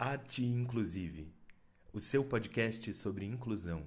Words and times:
Arte 0.00 0.44
Inclusive, 0.44 1.28
o 1.92 1.98
seu 1.98 2.22
podcast 2.22 2.94
sobre 2.94 3.26
inclusão. 3.26 3.82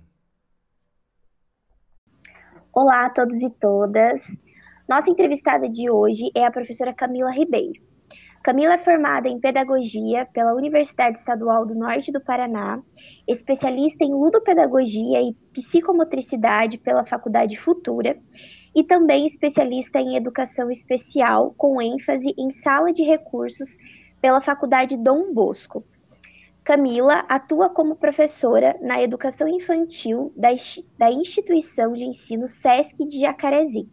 Olá 2.73 3.05
a 3.05 3.09
todos 3.09 3.41
e 3.41 3.49
todas. 3.49 4.37
Nossa 4.89 5.09
entrevistada 5.09 5.69
de 5.69 5.89
hoje 5.89 6.29
é 6.35 6.45
a 6.45 6.51
professora 6.51 6.93
Camila 6.93 7.31
Ribeiro. 7.31 7.81
Camila 8.43 8.73
é 8.73 8.77
formada 8.77 9.29
em 9.29 9.39
Pedagogia 9.39 10.25
pela 10.33 10.53
Universidade 10.53 11.17
Estadual 11.17 11.65
do 11.65 11.75
Norte 11.75 12.11
do 12.11 12.19
Paraná, 12.19 12.83
especialista 13.25 14.03
em 14.03 14.13
Ludopedagogia 14.13 15.21
e 15.21 15.33
Psicomotricidade 15.53 16.77
pela 16.77 17.05
Faculdade 17.05 17.55
Futura 17.55 18.19
e 18.75 18.83
também 18.83 19.25
especialista 19.25 20.01
em 20.01 20.17
Educação 20.17 20.69
Especial, 20.69 21.53
com 21.57 21.81
ênfase 21.81 22.33
em 22.37 22.51
Sala 22.51 22.91
de 22.91 23.01
Recursos 23.01 23.77
pela 24.21 24.41
Faculdade 24.41 24.97
Dom 24.97 25.33
Bosco. 25.33 25.85
Camila 26.63 27.25
atua 27.27 27.69
como 27.69 27.95
professora 27.95 28.77
na 28.81 29.01
educação 29.01 29.47
infantil 29.47 30.31
da, 30.37 31.11
instituição 31.11 31.93
de 31.93 32.05
ensino 32.05 32.47
SESC 32.47 33.03
de 33.03 33.19
Jacarezinho. 33.19 33.89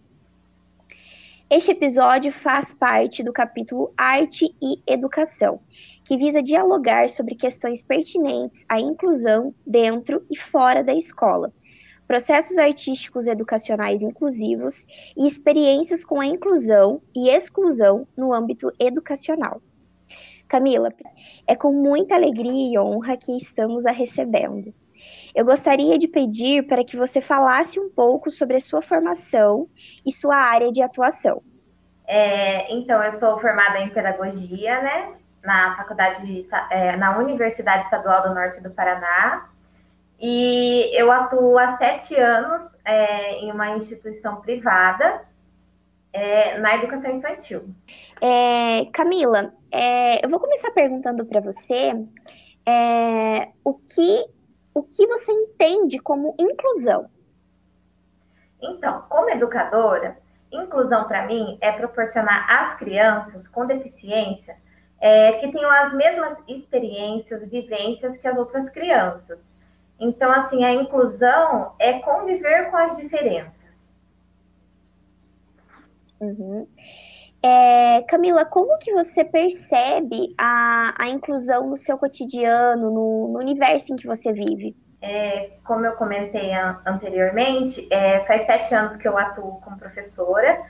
Este 1.49 1.71
episódio 1.71 2.31
faz 2.31 2.75
parte 2.75 3.23
do 3.23 3.33
capítulo 3.33 3.91
Arte 3.97 4.55
e 4.61 4.83
Educação, 4.87 5.61
que 6.05 6.19
visa 6.19 6.43
dialogar 6.43 7.09
sobre 7.09 7.35
questões 7.35 7.81
pertinentes 7.81 8.67
à 8.69 8.79
inclusão 8.79 9.55
dentro 9.67 10.23
e 10.31 10.37
fora 10.37 10.85
da 10.85 10.93
escola, 10.93 11.51
processos 12.07 12.59
artísticos 12.59 13.27
educacionais 13.27 14.03
inclusivos 14.03 14.87
e 15.17 15.27
experiências 15.27 16.05
com 16.05 16.21
a 16.21 16.27
inclusão 16.27 17.01
e 17.17 17.31
exclusão 17.31 18.07
no 18.15 18.35
âmbito 18.35 18.71
educacional. 18.79 19.63
Camila, 20.49 20.91
é 21.47 21.55
com 21.55 21.73
muita 21.73 22.15
alegria 22.15 22.73
e 22.73 22.79
honra 22.79 23.17
que 23.17 23.37
estamos 23.37 23.87
a 23.87 23.93
recebendo. 23.93 24.73
Eu 25.35 25.45
gostaria 25.45 25.97
de 25.99 26.09
pedir 26.09 26.67
para 26.67 26.83
que 26.83 26.97
você 26.97 27.21
falasse 27.21 27.79
um 27.79 27.91
pouco 27.91 28.31
sobre 28.31 28.57
a 28.57 28.61
sua 28.61 28.83
formação 28.83 29.69
e 30.05 30.11
sua 30.11 30.37
área 30.37 30.73
de 30.73 30.83
atuação. 30.83 31.43
É, 32.07 32.73
então, 32.73 33.03
eu 33.03 33.13
sou 33.13 33.39
formada 33.39 33.79
em 33.79 33.91
pedagogia, 33.91 34.81
né, 34.81 35.15
na 35.45 35.77
faculdade, 35.77 36.27
de, 36.27 36.49
é, 36.71 36.97
na 36.97 37.19
Universidade 37.19 37.85
Estadual 37.85 38.23
do 38.23 38.35
Norte 38.35 38.63
do 38.63 38.71
Paraná, 38.71 39.49
e 40.19 40.91
eu 40.99 41.13
atuo 41.13 41.57
há 41.59 41.77
sete 41.77 42.17
anos 42.17 42.65
é, 42.85 43.35
em 43.35 43.53
uma 43.53 43.71
instituição 43.77 44.41
privada 44.41 45.23
é, 46.19 46.59
na 46.59 46.75
educação 46.75 47.13
infantil. 47.13 47.69
É, 48.21 48.87
Camila, 48.93 49.53
é, 49.71 50.25
eu 50.25 50.29
vou 50.29 50.41
começar 50.41 50.73
perguntando 50.73 51.25
para 51.25 51.41
você 51.41 51.93
é, 52.67 53.49
o, 53.65 53.75
que, 53.75 54.27
o 54.75 54.83
que 54.83 55.07
você 55.07 55.31
entende 55.31 55.99
como 56.01 56.35
inclusão. 56.39 57.09
Então, 58.61 59.05
como 59.09 59.31
educadora, 59.31 60.19
inclusão 60.51 61.05
para 61.05 61.25
mim 61.27 61.57
é 61.61 61.71
proporcionar 61.71 62.51
às 62.51 62.79
crianças 62.79 63.47
com 63.47 63.67
deficiência 63.67 64.57
é, 65.01 65.33
que 65.35 65.53
tenham 65.53 65.71
as 65.71 65.93
mesmas 65.93 66.37
experiências, 66.49 67.49
vivências 67.49 68.17
que 68.19 68.27
as 68.27 68.37
outras 68.37 68.69
crianças. 68.71 69.39
Então, 70.01 70.33
assim, 70.33 70.65
a 70.65 70.73
inclusão 70.73 71.75
é 71.79 72.01
conviver 72.01 72.71
com 72.71 72.77
as 72.77 72.97
diferenças. 72.97 73.58
Uhum. 76.21 76.67
É, 77.43 78.03
Camila, 78.03 78.45
como 78.45 78.79
que 78.79 78.93
você 78.93 79.25
percebe 79.25 80.35
a, 80.37 80.95
a 80.99 81.09
inclusão 81.09 81.69
no 81.69 81.77
seu 81.77 81.97
cotidiano, 81.97 82.91
no, 82.91 83.29
no 83.29 83.39
universo 83.39 83.93
em 83.93 83.97
que 83.97 84.07
você 84.07 84.33
vive? 84.33 84.77
É, 85.01 85.51
como 85.65 85.87
eu 85.87 85.93
comentei 85.93 86.51
anteriormente, 86.85 87.87
é, 87.91 88.25
faz 88.25 88.45
sete 88.47 88.75
anos 88.75 88.97
que 88.97 89.07
eu 89.07 89.17
atuo 89.17 89.61
como 89.61 89.79
professora 89.79 90.61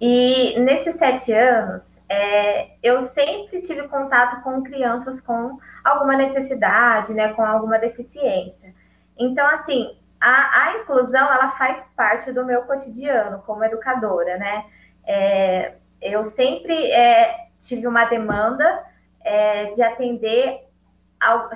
e 0.00 0.58
nesses 0.60 0.96
sete 0.96 1.32
anos 1.32 1.98
é, 2.08 2.68
eu 2.82 3.08
sempre 3.10 3.60
tive 3.60 3.86
contato 3.88 4.42
com 4.42 4.62
crianças 4.62 5.20
com 5.20 5.58
alguma 5.84 6.16
necessidade, 6.16 7.12
né, 7.12 7.34
com 7.34 7.42
alguma 7.42 7.78
deficiência. 7.78 8.74
Então, 9.18 9.46
assim, 9.48 9.94
a, 10.20 10.64
a 10.64 10.78
inclusão 10.78 11.32
ela 11.32 11.50
faz 11.52 11.84
parte 11.94 12.32
do 12.32 12.44
meu 12.44 12.62
cotidiano 12.62 13.42
como 13.46 13.64
educadora, 13.64 14.38
né? 14.38 14.64
É, 15.06 15.74
eu 16.00 16.24
sempre 16.24 16.90
é, 16.90 17.46
tive 17.60 17.86
uma 17.86 18.04
demanda 18.04 18.84
é, 19.24 19.66
de 19.66 19.82
atender 19.82 20.64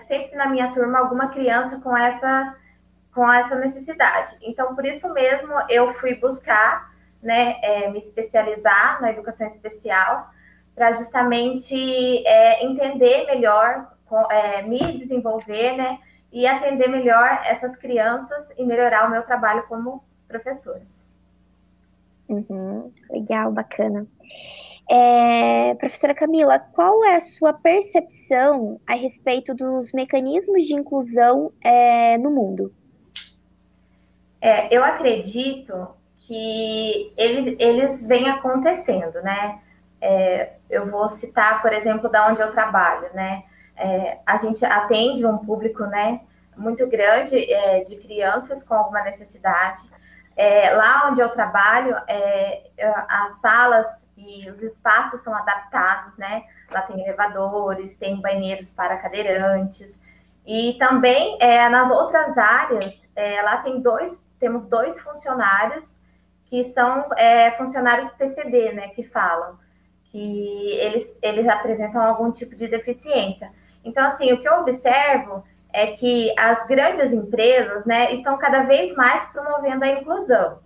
sempre 0.00 0.36
na 0.36 0.46
minha 0.46 0.72
turma 0.72 0.98
alguma 0.98 1.28
criança 1.28 1.78
com 1.80 1.96
essa 1.96 2.56
com 3.12 3.30
essa 3.30 3.56
necessidade. 3.56 4.36
Então, 4.40 4.74
por 4.74 4.84
isso 4.84 5.08
mesmo, 5.12 5.52
eu 5.68 5.92
fui 5.94 6.14
buscar, 6.14 6.92
né, 7.20 7.56
é, 7.60 7.90
me 7.90 7.98
especializar 7.98 9.00
na 9.02 9.10
educação 9.10 9.48
especial 9.48 10.30
para 10.74 10.92
justamente 10.92 12.26
é, 12.26 12.64
entender 12.64 13.26
melhor, 13.26 13.92
é, 14.30 14.62
me 14.62 14.96
desenvolver, 14.98 15.76
né, 15.76 15.98
e 16.32 16.46
atender 16.46 16.88
melhor 16.88 17.40
essas 17.44 17.76
crianças 17.76 18.46
e 18.56 18.64
melhorar 18.64 19.06
o 19.06 19.10
meu 19.10 19.22
trabalho 19.22 19.64
como 19.64 20.04
professora. 20.28 20.82
Uhum, 22.30 22.92
legal, 23.10 23.50
bacana. 23.50 24.06
É, 24.88 25.74
professora 25.74 26.14
Camila, 26.14 26.60
qual 26.60 27.04
é 27.04 27.16
a 27.16 27.20
sua 27.20 27.52
percepção 27.52 28.80
a 28.86 28.94
respeito 28.94 29.52
dos 29.52 29.92
mecanismos 29.92 30.64
de 30.64 30.74
inclusão 30.74 31.52
é, 31.62 32.16
no 32.18 32.30
mundo? 32.30 32.72
É, 34.40 34.74
eu 34.74 34.84
acredito 34.84 35.88
que 36.20 37.12
ele, 37.16 37.56
eles 37.58 38.00
vêm 38.02 38.28
acontecendo, 38.28 39.20
né? 39.22 39.60
É, 40.00 40.52
eu 40.70 40.88
vou 40.88 41.10
citar, 41.10 41.60
por 41.60 41.72
exemplo, 41.72 42.08
da 42.08 42.28
onde 42.28 42.40
eu 42.40 42.52
trabalho, 42.52 43.08
né? 43.12 43.42
É, 43.76 44.18
a 44.24 44.38
gente 44.38 44.64
atende 44.64 45.26
um 45.26 45.38
público, 45.38 45.84
né, 45.84 46.20
muito 46.56 46.86
grande 46.86 47.36
é, 47.50 47.82
de 47.82 47.96
crianças 47.96 48.62
com 48.62 48.74
alguma 48.74 49.02
necessidade. 49.02 49.82
É, 50.40 50.70
lá 50.70 51.10
onde 51.10 51.20
eu 51.20 51.28
trabalho, 51.28 51.94
é, 52.08 52.62
as 53.06 53.38
salas 53.40 53.86
e 54.16 54.48
os 54.48 54.62
espaços 54.62 55.20
são 55.20 55.34
adaptados, 55.34 56.16
né? 56.16 56.44
Lá 56.72 56.80
tem 56.80 56.98
elevadores, 56.98 57.94
tem 57.98 58.18
banheiros 58.22 58.70
para 58.70 58.96
cadeirantes. 58.96 59.92
E 60.46 60.78
também 60.78 61.36
é, 61.42 61.68
nas 61.68 61.90
outras 61.90 62.38
áreas, 62.38 62.94
é, 63.14 63.42
lá 63.42 63.58
tem 63.58 63.82
dois, 63.82 64.18
temos 64.38 64.64
dois 64.64 64.98
funcionários 65.00 65.98
que 66.46 66.72
são 66.72 67.12
é, 67.18 67.50
funcionários 67.58 68.10
PCD, 68.12 68.72
né? 68.72 68.88
Que 68.88 69.02
falam 69.02 69.58
que 70.04 70.70
eles, 70.78 71.06
eles 71.20 71.46
apresentam 71.46 72.00
algum 72.00 72.32
tipo 72.32 72.56
de 72.56 72.66
deficiência. 72.66 73.52
Então, 73.84 74.06
assim, 74.06 74.32
o 74.32 74.40
que 74.40 74.48
eu 74.48 74.60
observo 74.60 75.44
é 75.72 75.88
que 75.88 76.32
as 76.38 76.66
grandes 76.66 77.12
empresas 77.12 77.84
né, 77.84 78.12
estão 78.12 78.36
cada 78.38 78.62
vez 78.62 78.94
mais 78.94 79.24
promovendo 79.32 79.84
a 79.84 79.88
inclusão. 79.88 80.58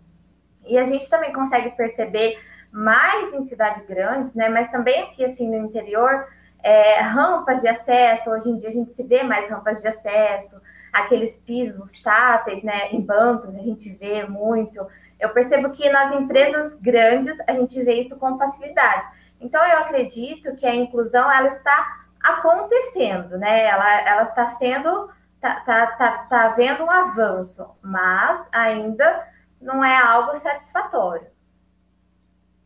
E 0.67 0.79
a 0.79 0.85
gente 0.85 1.09
também 1.09 1.33
consegue 1.33 1.71
perceber 1.71 2.39
mais 2.73 3.33
em 3.33 3.45
cidades 3.45 3.85
grandes, 3.87 4.35
né, 4.35 4.49
mas 4.49 4.71
também 4.71 5.03
aqui 5.03 5.25
assim 5.25 5.49
no 5.49 5.67
interior, 5.67 6.27
é, 6.63 7.01
rampas 7.01 7.61
de 7.61 7.69
acesso. 7.69 8.31
Hoje 8.31 8.51
em 8.51 8.57
dia 8.57 8.71
a 8.71 8.73
gente 8.73 8.93
se 8.93 9.03
vê 9.03 9.23
mais 9.23 9.49
rampas 9.49 9.81
de 9.81 9.89
acesso, 9.89 10.61
aqueles 10.93 11.37
pisos 11.47 11.91
táteis, 12.03 12.63
né, 12.63 12.91
em 12.91 13.01
bancos 13.01 13.55
a 13.55 13.63
gente 13.63 13.91
vê 13.91 14.25
muito. 14.27 14.87
Eu 15.21 15.31
percebo 15.31 15.71
que 15.71 15.89
nas 15.91 16.13
empresas 16.13 16.75
grandes 16.81 17.37
a 17.47 17.53
gente 17.53 17.83
vê 17.83 17.95
isso 17.95 18.17
com 18.17 18.39
facilidade. 18.39 19.07
Então 19.41 19.65
eu 19.67 19.79
acredito 19.79 20.57
que 20.57 20.67
a 20.67 20.75
inclusão 20.75 21.31
ela 21.31 21.49
está 21.49 22.04
acontecendo, 22.25 23.37
né? 23.39 23.67
Ela 23.67 24.23
está 24.25 24.49
sendo 24.57 25.11
tá, 25.41 25.61
tá, 25.61 25.87
tá, 25.89 26.19
tá 26.29 26.45
havendo 26.47 26.85
um 26.85 26.91
avanço, 26.91 27.67
mas 27.83 28.49
ainda 28.51 29.29
não 29.61 29.85
é 29.85 29.97
algo 29.97 30.35
satisfatório. 30.37 31.27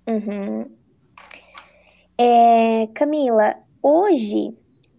Uhum. 0.06 0.77
É, 2.17 2.87
Camila, 2.94 3.56
hoje, 3.83 4.56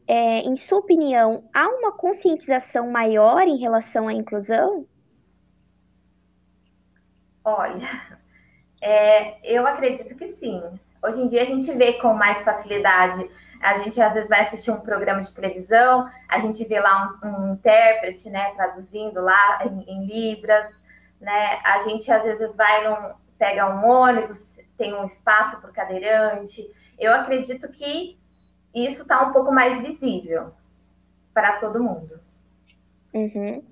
é, 0.07 0.39
em 0.39 0.55
sua 0.55 0.79
opinião, 0.79 1.49
há 1.53 1.67
uma 1.67 1.93
conscientização 1.93 2.91
maior 2.91 3.47
em 3.47 3.57
relação 3.57 4.07
à 4.07 4.13
inclusão? 4.13 4.85
Olha, 7.43 7.89
é, 8.81 9.39
eu 9.43 9.65
acredito 9.65 10.15
que 10.15 10.33
sim. 10.33 10.61
Hoje 11.01 11.21
em 11.21 11.27
dia 11.27 11.43
a 11.43 11.45
gente 11.45 11.71
vê 11.73 11.93
com 11.93 12.13
mais 12.13 12.43
facilidade 12.43 13.29
a 13.61 13.75
gente 13.75 14.01
às 14.01 14.13
vezes 14.13 14.29
vai 14.29 14.45
assistir 14.45 14.71
um 14.71 14.79
programa 14.79 15.21
de 15.21 15.33
televisão, 15.33 16.09
a 16.27 16.39
gente 16.39 16.63
vê 16.65 16.79
lá 16.79 17.17
um, 17.23 17.27
um 17.27 17.53
intérprete, 17.53 18.29
né, 18.29 18.51
traduzindo 18.55 19.21
lá 19.21 19.59
em, 19.65 19.83
em, 19.87 20.05
libras, 20.05 20.69
né? 21.19 21.59
A 21.63 21.79
gente 21.79 22.11
às 22.11 22.23
vezes 22.23 22.55
vai 22.55 22.87
num, 22.87 23.13
pega 23.37 23.67
um 23.67 23.85
ônibus, 23.85 24.45
tem 24.77 24.93
um 24.93 25.05
espaço 25.05 25.59
para 25.59 25.69
o 25.69 25.73
cadeirante. 25.73 26.69
Eu 26.97 27.13
acredito 27.13 27.67
que 27.69 28.17
isso 28.73 29.01
está 29.01 29.23
um 29.23 29.33
pouco 29.33 29.51
mais 29.51 29.81
visível. 29.81 30.53
para 31.33 31.59
todo 31.59 31.83
mundo. 31.83 32.19
Uhum. 33.13 33.63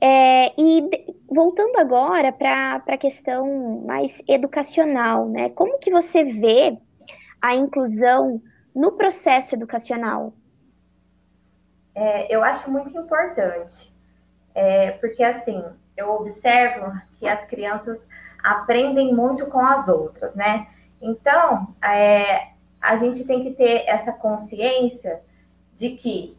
É, 0.00 0.52
e 0.60 1.16
voltando 1.28 1.76
agora 1.78 2.30
para 2.32 2.82
a 2.86 2.98
questão 2.98 3.82
mais 3.86 4.22
educacional, 4.28 5.26
né? 5.28 5.48
Como 5.50 5.78
que 5.78 5.90
você 5.90 6.24
vê 6.24 6.76
a 7.40 7.54
inclusão 7.54 8.42
no 8.74 8.92
processo 8.92 9.54
educacional? 9.54 10.32
É, 11.94 12.34
eu 12.34 12.42
acho 12.42 12.70
muito 12.70 12.96
importante, 12.98 13.94
é, 14.54 14.90
porque 14.92 15.22
assim, 15.22 15.64
eu 15.96 16.10
observo 16.12 16.92
que 17.18 17.28
as 17.28 17.44
crianças 17.44 17.98
aprendem 18.42 19.14
muito 19.14 19.46
com 19.46 19.60
as 19.60 19.86
outras, 19.86 20.34
né? 20.34 20.66
Então, 21.00 21.74
é, 21.82 22.48
a 22.80 22.96
gente 22.96 23.24
tem 23.24 23.42
que 23.44 23.52
ter 23.52 23.84
essa 23.86 24.12
consciência 24.12 25.20
de 25.74 25.90
que 25.90 26.36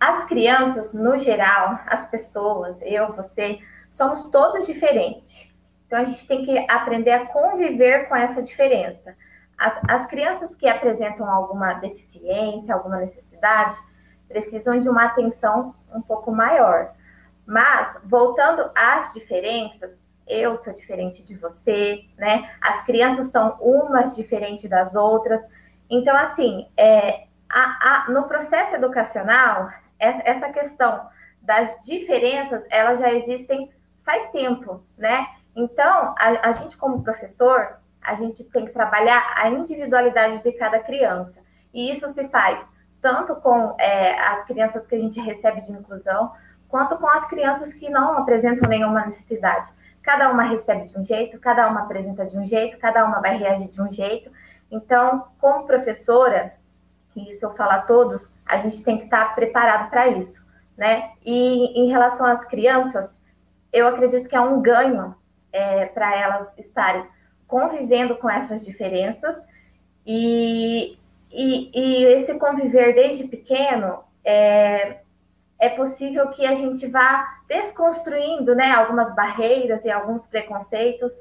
as 0.00 0.26
crianças, 0.26 0.92
no 0.92 1.18
geral, 1.18 1.78
as 1.86 2.08
pessoas, 2.10 2.76
eu, 2.82 3.12
você, 3.14 3.58
somos 3.90 4.30
todos 4.30 4.66
diferentes. 4.66 5.48
Então, 5.86 6.00
a 6.00 6.04
gente 6.04 6.26
tem 6.26 6.44
que 6.44 6.58
aprender 6.70 7.12
a 7.12 7.26
conviver 7.26 8.08
com 8.08 8.14
essa 8.14 8.42
diferença. 8.42 9.16
As, 9.58 9.76
as 9.88 10.06
crianças 10.06 10.54
que 10.54 10.68
apresentam 10.68 11.28
alguma 11.28 11.74
deficiência, 11.74 12.74
alguma 12.74 12.98
necessidade, 12.98 13.76
precisam 14.28 14.78
de 14.78 14.88
uma 14.88 15.04
atenção 15.06 15.74
um 15.92 16.00
pouco 16.00 16.30
maior. 16.30 16.92
Mas, 17.44 17.98
voltando 18.04 18.70
às 18.74 19.12
diferenças, 19.12 19.98
eu 20.26 20.58
sou 20.58 20.72
diferente 20.72 21.24
de 21.24 21.34
você, 21.34 22.04
né? 22.16 22.50
As 22.60 22.84
crianças 22.84 23.30
são 23.30 23.56
umas 23.60 24.14
diferentes 24.14 24.68
das 24.68 24.94
outras. 24.94 25.40
Então, 25.88 26.14
assim, 26.14 26.68
é, 26.76 27.24
a, 27.48 28.04
a, 28.06 28.10
no 28.10 28.24
processo 28.24 28.74
educacional, 28.74 29.70
essa 29.98 30.50
questão 30.50 31.08
das 31.40 31.82
diferenças, 31.84 32.64
elas 32.70 33.00
já 33.00 33.10
existem 33.12 33.72
faz 34.04 34.30
tempo, 34.30 34.82
né? 34.96 35.26
Então, 35.56 36.14
a, 36.18 36.48
a 36.48 36.52
gente 36.52 36.76
como 36.76 37.02
professor, 37.02 37.78
a 38.02 38.14
gente 38.14 38.44
tem 38.44 38.66
que 38.66 38.72
trabalhar 38.72 39.34
a 39.36 39.48
individualidade 39.50 40.42
de 40.42 40.52
cada 40.52 40.78
criança. 40.78 41.40
E 41.72 41.92
isso 41.92 42.08
se 42.08 42.26
faz 42.28 42.66
tanto 43.00 43.36
com 43.36 43.76
é, 43.78 44.18
as 44.18 44.44
crianças 44.44 44.86
que 44.86 44.94
a 44.94 44.98
gente 44.98 45.20
recebe 45.20 45.60
de 45.60 45.72
inclusão, 45.72 46.32
quanto 46.68 46.96
com 46.98 47.06
as 47.06 47.26
crianças 47.26 47.72
que 47.72 47.88
não 47.88 48.18
apresentam 48.18 48.68
nenhuma 48.68 49.06
necessidade. 49.06 49.70
Cada 50.02 50.30
uma 50.30 50.42
recebe 50.44 50.86
de 50.86 50.98
um 50.98 51.04
jeito, 51.04 51.38
cada 51.38 51.68
uma 51.68 51.82
apresenta 51.82 52.26
de 52.26 52.36
um 52.36 52.46
jeito, 52.46 52.78
cada 52.78 53.04
uma 53.04 53.20
vai 53.20 53.36
reagir 53.36 53.70
de 53.70 53.80
um 53.80 53.90
jeito. 53.92 54.30
Então, 54.70 55.28
como 55.40 55.66
professora, 55.66 56.54
e 57.14 57.30
isso 57.30 57.44
eu 57.44 57.54
falo 57.54 57.72
a 57.72 57.82
todos, 57.82 58.30
a 58.44 58.58
gente 58.58 58.82
tem 58.82 58.98
que 58.98 59.04
estar 59.04 59.34
preparado 59.34 59.90
para 59.90 60.08
isso, 60.08 60.42
né? 60.76 61.12
E 61.24 61.80
em 61.80 61.88
relação 61.90 62.26
às 62.26 62.44
crianças, 62.44 63.10
eu 63.72 63.86
acredito 63.86 64.28
que 64.28 64.36
é 64.36 64.40
um 64.40 64.60
ganho 64.60 65.14
é, 65.52 65.86
para 65.86 66.14
elas 66.14 66.48
estarem 66.56 67.06
convivendo 67.48 68.14
com 68.16 68.30
essas 68.30 68.64
diferenças 68.64 69.36
e, 70.06 70.96
e, 71.32 71.70
e 71.74 72.04
esse 72.04 72.34
conviver 72.34 72.94
desde 72.94 73.26
pequeno 73.26 74.04
é, 74.24 74.98
é 75.58 75.68
possível 75.70 76.28
que 76.28 76.46
a 76.46 76.54
gente 76.54 76.86
vá 76.86 77.40
desconstruindo 77.48 78.54
né, 78.54 78.70
algumas 78.70 79.14
barreiras 79.14 79.84
e 79.84 79.90
alguns 79.90 80.24
preconceitos 80.26 81.12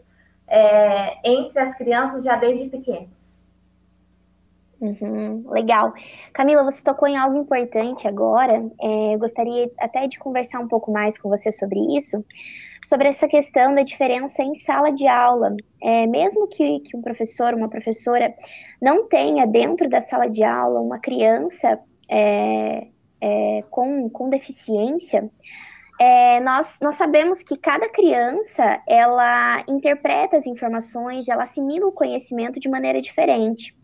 é, 0.47 1.17
entre 1.27 1.59
as 1.59 1.75
crianças 1.75 2.23
já 2.23 2.35
desde 2.35 2.69
pequenos. 2.69 3.16
Uhum, 4.79 5.49
legal. 5.49 5.91
Camila, 6.31 6.63
você 6.63 6.81
tocou 6.83 7.07
em 7.07 7.17
algo 7.17 7.35
importante 7.35 8.07
agora. 8.07 8.63
É, 8.79 9.15
eu 9.15 9.19
gostaria 9.19 9.71
até 9.79 10.05
de 10.05 10.19
conversar 10.19 10.59
um 10.59 10.67
pouco 10.67 10.91
mais 10.91 11.17
com 11.17 11.29
você 11.29 11.51
sobre 11.51 11.79
isso, 11.97 12.23
sobre 12.85 13.07
essa 13.07 13.27
questão 13.27 13.73
da 13.73 13.81
diferença 13.81 14.43
em 14.43 14.53
sala 14.53 14.91
de 14.91 15.07
aula. 15.07 15.55
É, 15.81 16.05
mesmo 16.05 16.47
que, 16.47 16.79
que 16.81 16.95
um 16.95 17.01
professor, 17.01 17.55
uma 17.55 17.69
professora 17.69 18.33
não 18.79 19.07
tenha 19.07 19.47
dentro 19.47 19.89
da 19.89 19.99
sala 19.99 20.27
de 20.27 20.43
aula 20.43 20.79
uma 20.79 20.99
criança 20.99 21.79
é, 22.07 22.87
é, 23.19 23.63
com, 23.69 24.09
com 24.09 24.29
deficiência, 24.29 25.29
é, 25.99 26.39
nós, 26.41 26.77
nós 26.81 26.95
sabemos 26.95 27.41
que 27.41 27.57
cada 27.57 27.89
criança 27.89 28.81
ela 28.87 29.63
interpreta 29.67 30.37
as 30.37 30.45
informações, 30.45 31.27
ela 31.27 31.43
assimila 31.43 31.87
o 31.87 31.91
conhecimento 31.91 32.59
de 32.59 32.69
maneira 32.69 33.01
diferente. 33.01 33.76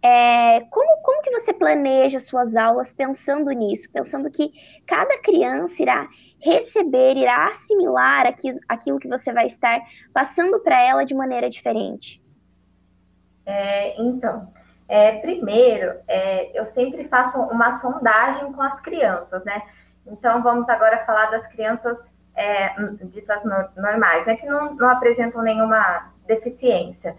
É, 0.00 0.60
como, 0.70 1.02
como 1.02 1.22
que 1.22 1.30
você 1.30 1.52
planeja 1.52 2.20
suas 2.20 2.54
aulas 2.54 2.94
pensando 2.94 3.50
nisso? 3.50 3.90
Pensando 3.92 4.30
que 4.30 4.52
cada 4.86 5.18
criança 5.18 5.82
irá 5.82 6.08
receber, 6.40 7.16
irá 7.16 7.48
assimilar 7.48 8.26
aquilo, 8.26 8.58
aquilo 8.68 9.00
que 9.00 9.08
você 9.08 9.32
vai 9.32 9.46
estar 9.46 9.80
passando 10.12 10.60
para 10.60 10.80
ela 10.80 11.04
de 11.04 11.14
maneira 11.14 11.50
diferente? 11.50 12.22
É, 13.44 14.00
então, 14.00 14.52
é, 14.86 15.18
primeiro, 15.18 15.98
é, 16.06 16.58
eu 16.58 16.66
sempre 16.66 17.08
faço 17.08 17.38
uma 17.38 17.78
sondagem 17.78 18.52
com 18.52 18.62
as 18.62 18.80
crianças, 18.80 19.44
né? 19.44 19.62
Então, 20.06 20.42
vamos 20.42 20.68
agora 20.68 21.04
falar 21.04 21.26
das 21.26 21.46
crianças 21.48 21.98
é, 22.36 22.72
ditas 23.06 23.42
normais, 23.76 24.24
né? 24.26 24.36
Que 24.36 24.46
não, 24.46 24.74
não 24.74 24.88
apresentam 24.88 25.42
nenhuma 25.42 26.12
deficiência. 26.24 27.16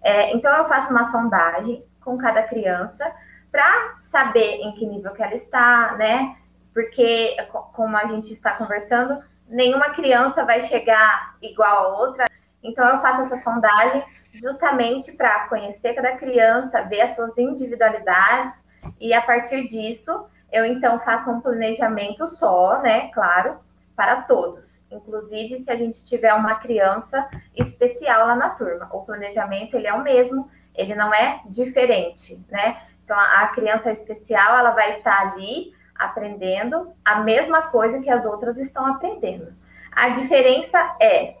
É, 0.00 0.32
então, 0.32 0.54
eu 0.56 0.68
faço 0.68 0.90
uma 0.92 1.10
sondagem 1.10 1.84
com 2.02 2.16
cada 2.18 2.42
criança 2.42 3.12
para 3.50 3.96
saber 4.10 4.60
em 4.60 4.72
que 4.72 4.86
nível 4.86 5.12
que 5.12 5.22
ela 5.22 5.34
está, 5.34 5.94
né? 5.96 6.36
Porque, 6.72 7.36
como 7.72 7.96
a 7.96 8.06
gente 8.06 8.32
está 8.32 8.52
conversando, 8.52 9.20
nenhuma 9.48 9.90
criança 9.90 10.44
vai 10.44 10.60
chegar 10.60 11.36
igual 11.42 11.76
a 11.76 11.98
outra. 11.98 12.24
Então, 12.62 12.86
eu 12.86 13.00
faço 13.00 13.22
essa 13.22 13.36
sondagem 13.38 14.04
justamente 14.34 15.12
para 15.12 15.48
conhecer 15.48 15.94
cada 15.94 16.16
criança, 16.16 16.82
ver 16.82 17.00
as 17.02 17.16
suas 17.16 17.36
individualidades 17.36 18.54
e 18.98 19.12
a 19.12 19.20
partir 19.20 19.66
disso 19.66 20.26
eu 20.52 20.64
então 20.64 20.98
faço 21.00 21.30
um 21.30 21.40
planejamento 21.40 22.26
só, 22.36 22.80
né, 22.82 23.08
claro, 23.08 23.58
para 23.94 24.22
todos. 24.22 24.64
Inclusive 24.90 25.62
se 25.62 25.70
a 25.70 25.76
gente 25.76 26.04
tiver 26.04 26.34
uma 26.34 26.56
criança 26.56 27.28
especial 27.54 28.26
lá 28.26 28.34
na 28.34 28.50
turma, 28.50 28.88
o 28.92 29.02
planejamento 29.02 29.74
ele 29.76 29.86
é 29.86 29.94
o 29.94 30.02
mesmo, 30.02 30.50
ele 30.74 30.94
não 30.94 31.12
é 31.12 31.40
diferente, 31.46 32.40
né? 32.48 32.82
Então 33.04 33.18
a 33.18 33.48
criança 33.48 33.90
especial 33.90 34.58
ela 34.58 34.70
vai 34.70 34.90
estar 34.92 35.32
ali 35.32 35.74
aprendendo 35.98 36.92
a 37.04 37.16
mesma 37.16 37.62
coisa 37.62 38.00
que 38.00 38.10
as 38.10 38.24
outras 38.24 38.56
estão 38.56 38.86
aprendendo. 38.86 39.52
A 39.92 40.10
diferença 40.10 40.96
é 41.00 41.36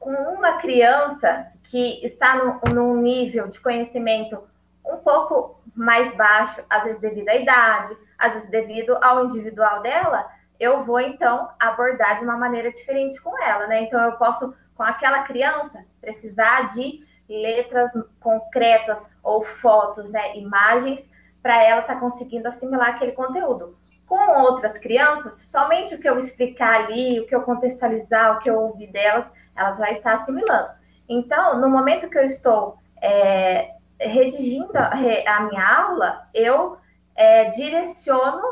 com 0.00 0.10
uma 0.10 0.54
criança 0.54 1.46
que 1.64 2.04
está 2.04 2.36
no, 2.36 2.74
num 2.74 2.96
nível 3.00 3.48
de 3.48 3.60
conhecimento 3.60 4.42
um 4.84 4.98
pouco 4.98 5.60
mais 5.74 6.14
baixo, 6.14 6.62
às 6.68 6.84
vezes 6.84 7.00
devido 7.00 7.28
à 7.28 7.36
idade, 7.36 7.96
às 8.18 8.34
vezes 8.34 8.50
devido 8.50 8.98
ao 9.02 9.24
individual 9.24 9.80
dela, 9.80 10.28
eu 10.60 10.84
vou 10.84 11.00
então 11.00 11.48
abordar 11.58 12.18
de 12.18 12.24
uma 12.24 12.36
maneira 12.36 12.70
diferente 12.70 13.20
com 13.20 13.42
ela, 13.42 13.66
né? 13.66 13.82
Então 13.82 14.00
eu 14.00 14.12
posso, 14.12 14.54
com 14.74 14.82
aquela 14.82 15.22
criança, 15.22 15.84
precisar 16.00 16.74
de 16.74 17.04
letras 17.28 17.90
concretas 18.20 19.04
ou 19.22 19.42
fotos, 19.42 20.10
né, 20.10 20.36
imagens, 20.36 21.00
para 21.42 21.62
ela 21.62 21.80
estar 21.80 21.94
tá 21.94 22.00
conseguindo 22.00 22.48
assimilar 22.48 22.90
aquele 22.90 23.12
conteúdo. 23.12 23.76
Com 24.06 24.40
outras 24.40 24.78
crianças, 24.78 25.42
somente 25.42 25.94
o 25.94 25.98
que 25.98 26.08
eu 26.08 26.18
explicar 26.18 26.84
ali, 26.84 27.20
o 27.20 27.26
que 27.26 27.34
eu 27.34 27.42
contextualizar, 27.42 28.36
o 28.36 28.38
que 28.38 28.50
eu 28.50 28.58
ouvir 28.58 28.88
delas, 28.88 29.26
elas 29.56 29.78
vão 29.78 29.86
estar 29.88 30.14
assimilando. 30.14 30.70
Então, 31.08 31.60
no 31.60 31.68
momento 31.68 32.08
que 32.08 32.18
eu 32.18 32.24
estou 32.24 32.78
é, 33.00 33.74
redigindo 33.98 34.72
a, 34.74 35.40
minha 35.40 35.66
aula, 35.66 36.28
eu 36.34 36.78
é, 37.14 37.50
direciono 37.50 38.42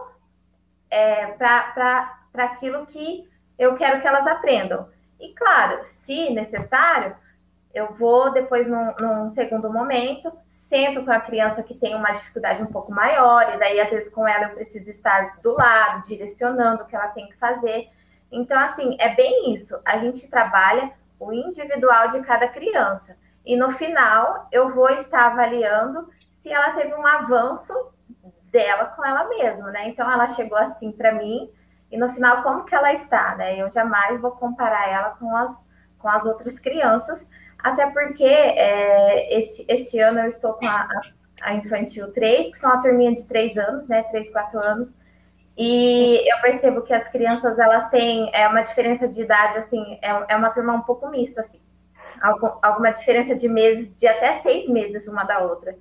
é, 0.90 1.26
para 1.28 2.18
aquilo 2.34 2.86
que 2.86 3.28
eu 3.58 3.76
quero 3.76 4.00
que 4.00 4.06
elas 4.06 4.26
aprendam. 4.26 4.88
E, 5.18 5.32
claro, 5.34 5.80
se 5.82 6.30
necessário, 6.30 7.16
eu 7.74 7.94
vou 7.94 8.30
depois, 8.32 8.68
num, 8.68 8.92
num 9.00 9.30
segundo 9.30 9.72
momento, 9.72 10.32
sento 10.50 11.04
com 11.04 11.10
a 11.10 11.20
criança 11.20 11.62
que 11.62 11.74
tem 11.74 11.94
uma 11.94 12.12
dificuldade 12.12 12.62
um 12.62 12.66
pouco 12.66 12.92
maior, 12.92 13.54
e 13.54 13.58
daí, 13.58 13.80
às 13.80 13.90
vezes, 13.90 14.08
com 14.10 14.26
ela 14.26 14.46
eu 14.46 14.54
preciso 14.54 14.90
estar 14.90 15.38
do 15.42 15.52
lado, 15.52 16.02
direcionando 16.06 16.82
o 16.82 16.86
que 16.86 16.94
ela 16.96 17.08
tem 17.08 17.28
que 17.28 17.36
fazer. 17.36 17.88
Então, 18.30 18.58
assim, 18.58 18.96
é 18.98 19.14
bem 19.14 19.52
isso. 19.54 19.78
A 19.84 19.98
gente 19.98 20.28
trabalha 20.28 20.92
o 21.18 21.32
individual 21.32 22.08
de 22.08 22.20
cada 22.22 22.48
criança. 22.48 23.16
E 23.44 23.56
no 23.56 23.72
final, 23.72 24.48
eu 24.50 24.74
vou 24.74 24.88
estar 24.90 25.26
avaliando 25.26 26.08
se 26.40 26.50
ela 26.50 26.72
teve 26.72 26.94
um 26.94 27.06
avanço 27.06 27.92
dela 28.50 28.86
com 28.86 29.04
ela 29.04 29.28
mesma, 29.28 29.70
né? 29.70 29.88
Então, 29.88 30.10
ela 30.10 30.28
chegou 30.28 30.58
assim 30.58 30.92
para 30.92 31.12
mim, 31.12 31.50
e 31.90 31.98
no 31.98 32.08
final, 32.14 32.42
como 32.42 32.64
que 32.64 32.74
ela 32.74 32.92
está, 32.92 33.34
né? 33.36 33.56
Eu 33.56 33.68
jamais 33.70 34.20
vou 34.20 34.32
comparar 34.32 34.88
ela 34.88 35.10
com 35.10 35.36
as, 35.36 35.64
com 35.98 36.08
as 36.08 36.24
outras 36.24 36.58
crianças, 36.58 37.26
até 37.62 37.86
porque 37.90 38.24
é, 38.24 39.38
este, 39.38 39.64
este 39.68 39.98
ano 39.98 40.20
eu 40.20 40.28
estou 40.28 40.54
com 40.54 40.66
a, 40.66 40.88
a 41.42 41.54
Infantil 41.54 42.12
3, 42.12 42.52
que 42.52 42.58
são 42.58 42.70
a 42.70 42.78
turminha 42.78 43.14
de 43.14 43.26
3 43.26 43.56
anos, 43.56 43.88
né? 43.88 44.02
3, 44.04 44.30
4 44.30 44.60
anos. 44.60 44.88
E 45.56 46.30
eu 46.30 46.40
percebo 46.40 46.82
que 46.82 46.94
as 46.94 47.08
crianças 47.08 47.58
elas 47.58 47.88
têm 47.90 48.30
é, 48.34 48.48
uma 48.48 48.62
diferença 48.62 49.06
de 49.06 49.22
idade, 49.22 49.58
assim, 49.58 49.98
é, 50.02 50.34
é 50.34 50.36
uma 50.36 50.50
turma 50.50 50.72
um 50.72 50.80
pouco 50.80 51.08
mista, 51.08 51.42
assim. 51.42 51.60
alguma 52.62 52.90
diferença 52.90 53.34
de 53.34 53.48
meses, 53.48 53.94
de 53.94 54.06
até 54.06 54.40
seis 54.40 54.68
meses 54.68 55.06
uma 55.06 55.24
da 55.24 55.40
outra. 55.40 55.76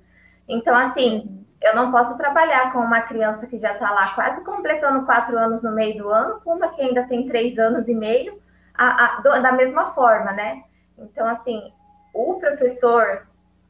Então, 0.46 0.76
assim, 0.76 1.46
eu 1.62 1.74
não 1.74 1.90
posso 1.90 2.16
trabalhar 2.16 2.72
com 2.72 2.80
uma 2.80 3.02
criança 3.02 3.46
que 3.46 3.56
já 3.56 3.72
está 3.72 3.90
lá 3.90 4.14
quase 4.14 4.44
completando 4.44 5.06
quatro 5.06 5.38
anos 5.38 5.62
no 5.62 5.72
meio 5.72 5.96
do 5.96 6.08
ano, 6.10 6.40
com 6.44 6.54
uma 6.54 6.68
que 6.68 6.82
ainda 6.82 7.04
tem 7.04 7.26
três 7.26 7.58
anos 7.58 7.88
e 7.88 7.94
meio, 7.94 8.38
a, 8.74 9.04
a, 9.04 9.20
do, 9.20 9.42
da 9.42 9.52
mesma 9.52 9.92
forma, 9.94 10.32
né? 10.32 10.64
Então, 11.02 11.26
assim, 11.28 11.72
o 12.12 12.34
professor, 12.34 13.26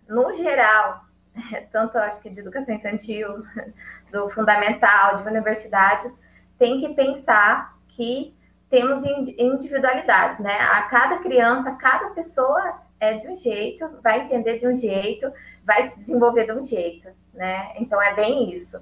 no 0.08 0.32
geral, 0.34 1.04
tanto 1.70 1.98
acho 1.98 2.20
que 2.20 2.30
de 2.30 2.40
educação 2.40 2.74
infantil, 2.74 3.44
do 4.10 4.28
fundamental, 4.30 5.22
de 5.22 5.28
universidade, 5.28 6.12
tem 6.58 6.80
que 6.80 6.94
pensar 6.94 7.76
que 7.88 8.34
temos 8.68 9.04
individualidades, 9.04 10.38
né? 10.38 10.58
A 10.58 10.82
cada 10.82 11.18
criança, 11.18 11.72
cada 11.72 12.10
pessoa 12.10 12.80
é 12.98 13.14
de 13.14 13.28
um 13.28 13.36
jeito, 13.36 13.86
vai 14.02 14.22
entender 14.22 14.58
de 14.58 14.66
um 14.66 14.76
jeito, 14.76 15.30
vai 15.64 15.90
se 15.90 15.98
desenvolver 15.98 16.46
de 16.46 16.52
um 16.52 16.64
jeito, 16.64 17.08
né? 17.34 17.72
Então 17.76 18.00
é 18.00 18.14
bem 18.14 18.56
isso. 18.56 18.78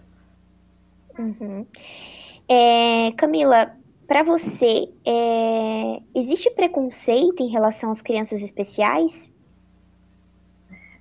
Uhum. 1.19 1.67
É, 2.49 3.13
Camila, 3.17 3.75
para 4.11 4.25
você, 4.25 4.93
é, 5.07 6.03
existe 6.17 6.51
preconceito 6.51 7.45
em 7.45 7.47
relação 7.47 7.93
às 7.93 8.03
crianças 8.03 8.43
especiais? 8.43 9.33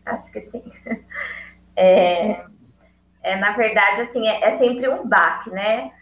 Acho 0.06 0.32
que 0.32 0.42
sim. 0.42 0.64
É, 1.82 2.44
é 3.24 3.38
na 3.38 3.54
verdade, 3.54 4.02
assim, 4.02 4.28
é, 4.28 4.44
é, 4.44 4.58
sempre 4.58 4.90
um 4.90 5.08
baque, 5.08 5.50
né? 5.50 5.94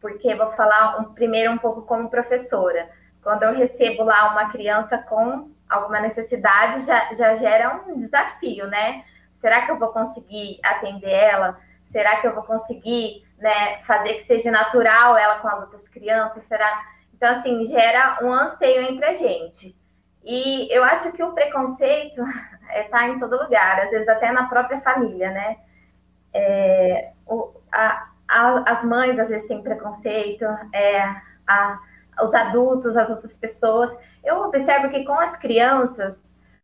Porque 0.00 0.34
vou 0.34 0.50
falar 0.54 0.98
um, 0.98 1.14
primeiro 1.14 1.52
um 1.52 1.56
pouco 1.56 1.82
como 1.82 2.10
professora. 2.10 2.90
Quando 3.22 3.44
eu 3.44 3.54
recebo 3.54 4.02
lá 4.02 4.32
uma 4.32 4.50
criança 4.50 4.98
com 4.98 5.48
alguma 5.68 6.00
necessidade, 6.00 6.84
já, 6.84 7.14
já 7.14 7.36
gera 7.36 7.80
um 7.86 8.00
desafio, 8.00 8.66
né? 8.66 9.04
Será 9.40 9.64
que 9.64 9.70
eu 9.70 9.78
vou 9.78 9.90
conseguir 9.90 10.58
atender 10.64 11.12
ela? 11.12 11.60
Será 11.92 12.16
que 12.16 12.26
eu 12.26 12.34
vou 12.34 12.42
conseguir 12.42 13.24
né, 13.40 13.78
fazer 13.84 14.14
que 14.14 14.24
seja 14.26 14.50
natural 14.50 15.16
ela 15.16 15.38
com 15.40 15.48
as 15.48 15.60
outras 15.62 15.88
crianças? 15.88 16.44
Será? 16.44 16.82
Então, 17.14 17.30
assim, 17.30 17.64
gera 17.66 18.18
um 18.22 18.32
anseio 18.32 18.82
entre 18.82 19.04
a 19.04 19.14
gente. 19.14 19.76
E 20.24 20.68
eu 20.74 20.84
acho 20.84 21.12
que 21.12 21.22
o 21.22 21.32
preconceito 21.32 22.22
está 22.74 23.04
é, 23.06 23.08
em 23.08 23.18
todo 23.18 23.42
lugar, 23.42 23.80
às 23.80 23.90
vezes 23.90 24.08
até 24.08 24.30
na 24.32 24.48
própria 24.48 24.80
família, 24.80 25.30
né? 25.30 25.56
É, 26.32 27.12
o, 27.26 27.52
a, 27.72 28.08
a, 28.28 28.72
as 28.72 28.84
mães 28.84 29.18
às 29.18 29.28
vezes 29.28 29.48
têm 29.48 29.62
preconceito, 29.62 30.44
é, 30.72 31.02
a, 31.46 31.78
os 32.22 32.34
adultos, 32.34 32.96
as 32.96 33.08
outras 33.08 33.36
pessoas. 33.36 33.94
Eu 34.22 34.42
observo 34.42 34.90
que 34.90 35.04
com 35.04 35.18
as 35.18 35.36
crianças 35.36 36.20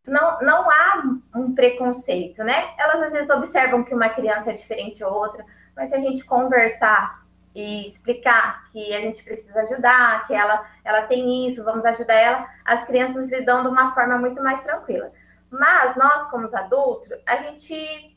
não, 0.06 0.38
não 0.40 0.70
há 0.70 1.02
um 1.34 1.54
preconceito, 1.54 2.44
né? 2.44 2.68
Elas 2.78 3.02
às 3.04 3.12
vezes 3.12 3.30
observam 3.30 3.82
que 3.82 3.94
uma 3.94 4.08
criança 4.08 4.50
é 4.50 4.54
diferente 4.54 4.98
de 4.98 5.04
outra, 5.04 5.44
mas 5.76 5.90
se 5.90 5.94
a 5.94 6.00
gente 6.00 6.24
conversar 6.24 7.24
e 7.54 7.86
explicar 7.86 8.64
que 8.70 8.94
a 8.94 9.00
gente 9.00 9.22
precisa 9.22 9.60
ajudar, 9.62 10.26
que 10.26 10.34
ela, 10.34 10.64
ela 10.84 11.02
tem 11.02 11.48
isso, 11.48 11.64
vamos 11.64 11.84
ajudar 11.84 12.14
ela, 12.14 12.46
as 12.64 12.84
crianças 12.84 13.28
lidam 13.28 13.62
de 13.62 13.68
uma 13.68 13.94
forma 13.94 14.18
muito 14.18 14.42
mais 14.42 14.62
tranquila. 14.62 15.10
Mas 15.50 15.96
nós, 15.96 16.28
como 16.30 16.54
adultos, 16.54 17.08
a 17.26 17.36
gente 17.36 18.16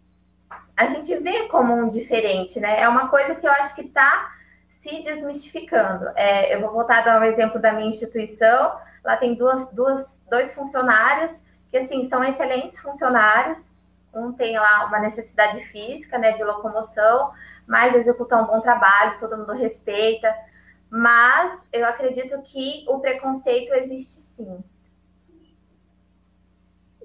a 0.76 0.88
gente 0.88 1.16
vê 1.18 1.48
como 1.48 1.74
um 1.74 1.90
diferente, 1.90 2.60
né? 2.60 2.82
É 2.82 2.88
uma 2.88 3.10
coisa 3.10 3.36
que 3.36 3.46
eu 3.46 3.52
acho 3.52 3.76
que 3.76 3.82
está 3.82 4.34
se 4.80 5.04
desmistificando. 5.04 6.10
É, 6.16 6.56
eu 6.56 6.62
vou 6.62 6.72
voltar 6.72 7.00
a 7.00 7.02
dar 7.02 7.22
um 7.22 7.24
exemplo 7.24 7.60
da 7.60 7.74
minha 7.74 7.90
instituição. 7.90 8.80
Lá 9.04 9.18
tem 9.18 9.36
duas, 9.36 9.70
duas, 9.74 10.06
dois 10.30 10.54
funcionários 10.54 11.42
que 11.70 11.78
assim 11.78 12.08
são 12.08 12.24
excelentes 12.24 12.80
funcionários. 12.80 13.60
Um 14.14 14.34
tem 14.34 14.58
lá 14.58 14.86
uma 14.86 15.00
necessidade 15.00 15.64
física, 15.66 16.18
né, 16.18 16.32
de 16.34 16.44
locomoção, 16.44 17.32
mas 17.68 17.96
executam 17.96 18.44
um 18.44 18.48
bom 18.48 18.62
trabalho, 18.62 19.20
todo 19.20 19.38
mundo 19.38 19.54
respeita. 19.54 20.34
Mas 20.90 21.62
eu 21.72 21.86
acredito 21.86 22.42
que 22.42 22.86
o 22.88 23.00
preconceito 23.00 23.74
existe 23.74 24.22
sim. 24.22 24.64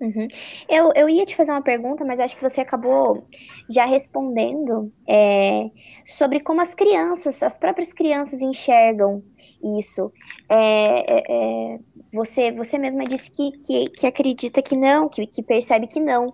Uhum. 0.01 0.27
Eu, 0.69 0.93
eu 0.95 1.09
ia 1.09 1.25
te 1.25 1.37
fazer 1.37 1.53
uma 1.53 1.63
pergunta, 1.63 2.05
mas 2.05 2.19
acho 2.19 2.37
que 2.37 2.43
você 2.43 2.61
acabou 2.61 3.27
já 3.71 3.85
respondendo 3.85 4.93
é, 5.09 5.71
sobre 6.05 6.41
como 6.41 6.61
as 6.61 6.75
crianças, 6.75 7.43
as 7.43 7.57
próprias 7.57 7.93
crianças 7.93 8.43
enxergam 8.43 9.23
isso. 9.63 10.13
É, 10.49 11.15
é, 11.15 11.25
é, 11.29 11.79
você, 12.15 12.53
você 12.53 12.79
mesma 12.79 13.05
disse 13.05 13.31
que, 13.31 13.51
que, 13.59 13.91
que 13.91 14.07
acredita 14.07 14.63
que 14.63 14.77
não, 14.77 15.09
que, 15.09 15.27
que 15.27 15.43
percebe 15.43 15.87
que 15.89 15.99
não, 15.99 16.27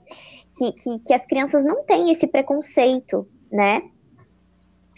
que, 0.56 0.72
que, 0.72 0.98
que, 1.00 1.14
as 1.14 1.26
crianças 1.26 1.64
não 1.64 1.84
têm 1.84 2.10
esse 2.10 2.26
preconceito, 2.26 3.26
né? 3.50 3.82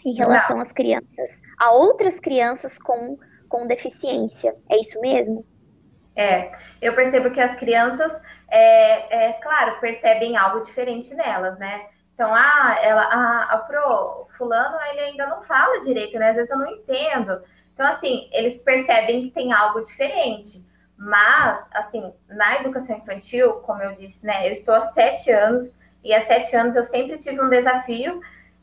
Em 0.05 0.13
relação 0.13 0.57
não. 0.57 0.61
às 0.61 0.73
crianças, 0.73 1.41
a 1.57 1.71
outras 1.71 2.19
crianças 2.19 2.77
com, 2.77 3.17
com 3.47 3.65
deficiência. 3.65 4.53
É 4.69 4.79
isso 4.79 4.99
mesmo? 4.99 5.45
É, 6.15 6.51
eu 6.81 6.93
percebo 6.93 7.31
que 7.31 7.39
as 7.39 7.57
crianças, 7.57 8.11
é, 8.51 9.29
é 9.29 9.33
claro, 9.33 9.79
percebem 9.79 10.35
algo 10.35 10.65
diferente 10.65 11.15
nelas, 11.15 11.57
né? 11.57 11.87
Então, 12.13 12.31
ah, 12.35 12.77
ela, 12.83 13.01
a, 13.03 13.53
a 13.53 13.57
pro 13.59 14.27
fulano, 14.37 14.77
ele 14.91 14.99
ainda 14.99 15.27
não 15.27 15.41
fala 15.43 15.79
direito, 15.79 16.19
né? 16.19 16.29
Às 16.29 16.35
vezes 16.35 16.51
eu 16.51 16.57
não 16.57 16.67
entendo. 16.67 17.41
Então, 17.73 17.87
assim, 17.87 18.29
eles 18.31 18.57
percebem 18.59 19.23
que 19.23 19.31
tem 19.31 19.51
algo 19.51 19.81
diferente. 19.81 20.61
Mas, 21.05 21.65
assim, 21.73 22.13
na 22.29 22.61
educação 22.61 22.95
infantil, 22.95 23.55
como 23.65 23.83
eu 23.83 23.91
disse, 23.91 24.25
né? 24.25 24.47
Eu 24.47 24.53
estou 24.53 24.73
há 24.73 24.93
sete 24.93 25.29
anos 25.29 25.75
e 26.01 26.13
há 26.13 26.25
sete 26.25 26.55
anos 26.55 26.77
eu 26.77 26.85
sempre 26.85 27.17
tive 27.17 27.41
um 27.41 27.49
desafio 27.49 28.21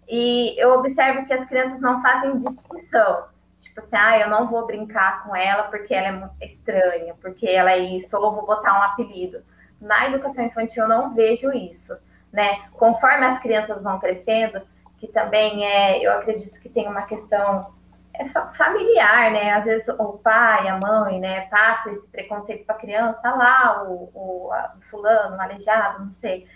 e 0.09 0.59
eu 0.59 0.73
observo 0.73 1.27
que 1.27 1.35
as 1.35 1.45
crianças 1.45 1.83
não 1.83 2.01
fazem 2.01 2.39
distinção. 2.39 3.27
Tipo 3.59 3.81
assim, 3.81 3.95
ah, 3.95 4.19
eu 4.21 4.31
não 4.31 4.49
vou 4.49 4.67
brincar 4.67 5.23
com 5.23 5.37
ela 5.37 5.65
porque 5.65 5.93
ela 5.93 6.07
é 6.07 6.13
muito 6.13 6.33
estranha, 6.41 7.15
porque 7.21 7.47
ela 7.47 7.73
é 7.73 7.79
isso, 7.79 8.17
ou 8.17 8.35
vou 8.35 8.47
botar 8.47 8.73
um 8.73 8.85
apelido. 8.85 9.45
Na 9.79 10.09
educação 10.09 10.43
infantil 10.43 10.85
eu 10.85 10.89
não 10.89 11.15
vejo 11.15 11.53
isso, 11.53 11.95
né? 12.33 12.63
Conforme 12.73 13.27
as 13.27 13.39
crianças 13.39 13.83
vão 13.83 13.99
crescendo, 14.01 14.63
que 14.97 15.09
também 15.09 15.67
é, 15.67 16.03
eu 16.03 16.11
acredito 16.15 16.59
que 16.59 16.71
tem 16.71 16.89
uma 16.89 17.03
questão 17.03 17.75
é 18.15 18.29
familiar, 18.29 19.31
né? 19.31 19.53
Às 19.53 19.65
vezes 19.65 19.89
o 19.89 20.19
pai, 20.19 20.69
a 20.69 20.79
mãe, 20.79 21.19
né, 21.21 21.43
passa 21.43 21.91
esse 21.91 22.07
preconceito 22.09 22.65
para 22.67 22.77
a 22.77 22.79
criança, 22.79 23.21
ah 23.25 23.35
lá 23.35 23.85
o, 23.85 24.11
o, 24.15 24.51
o 24.53 24.81
fulano, 24.91 25.37
o 25.37 25.41
aleijado, 25.41 26.05
não 26.05 26.13
sei. 26.13 26.47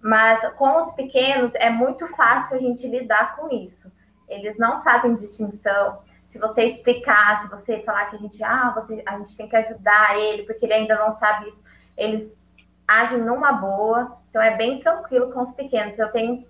Mas 0.00 0.40
com 0.56 0.80
os 0.80 0.92
pequenos 0.92 1.54
é 1.54 1.70
muito 1.70 2.06
fácil 2.16 2.56
a 2.56 2.60
gente 2.60 2.86
lidar 2.88 3.36
com 3.36 3.48
isso. 3.50 3.90
Eles 4.28 4.58
não 4.58 4.82
fazem 4.82 5.14
distinção 5.14 6.00
se 6.32 6.38
você 6.38 6.62
explicar, 6.62 7.42
se 7.42 7.48
você 7.48 7.80
falar 7.80 8.06
que 8.06 8.16
a 8.16 8.18
gente, 8.18 8.42
ah, 8.42 8.72
você, 8.74 9.02
a 9.04 9.18
gente 9.18 9.36
tem 9.36 9.46
que 9.46 9.54
ajudar 9.54 10.18
ele, 10.18 10.44
porque 10.44 10.64
ele 10.64 10.72
ainda 10.72 10.96
não 10.96 11.12
sabe 11.12 11.50
isso, 11.50 11.62
eles 11.94 12.34
agem 12.88 13.18
numa 13.18 13.52
boa, 13.52 14.16
então 14.30 14.40
é 14.40 14.56
bem 14.56 14.80
tranquilo 14.80 15.30
com 15.30 15.42
os 15.42 15.52
pequenos. 15.52 15.98
Eu 15.98 16.10
tenho, 16.10 16.42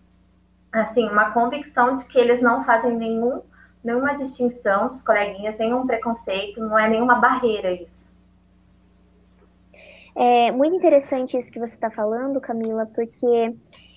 assim, 0.70 1.08
uma 1.08 1.32
convicção 1.32 1.96
de 1.96 2.04
que 2.04 2.16
eles 2.16 2.40
não 2.40 2.64
fazem 2.64 2.96
nenhum, 2.96 3.42
nenhuma 3.82 4.14
distinção 4.14 4.88
dos 4.88 5.02
coleguinhas, 5.02 5.58
nenhum 5.58 5.86
preconceito, 5.86 6.60
não 6.60 6.78
é 6.78 6.88
nenhuma 6.88 7.16
barreira 7.16 7.72
isso. 7.72 8.02
É 10.14 10.52
muito 10.52 10.76
interessante 10.76 11.36
isso 11.38 11.50
que 11.50 11.58
você 11.58 11.74
está 11.74 11.90
falando, 11.90 12.40
Camila, 12.40 12.86
porque 12.86 13.54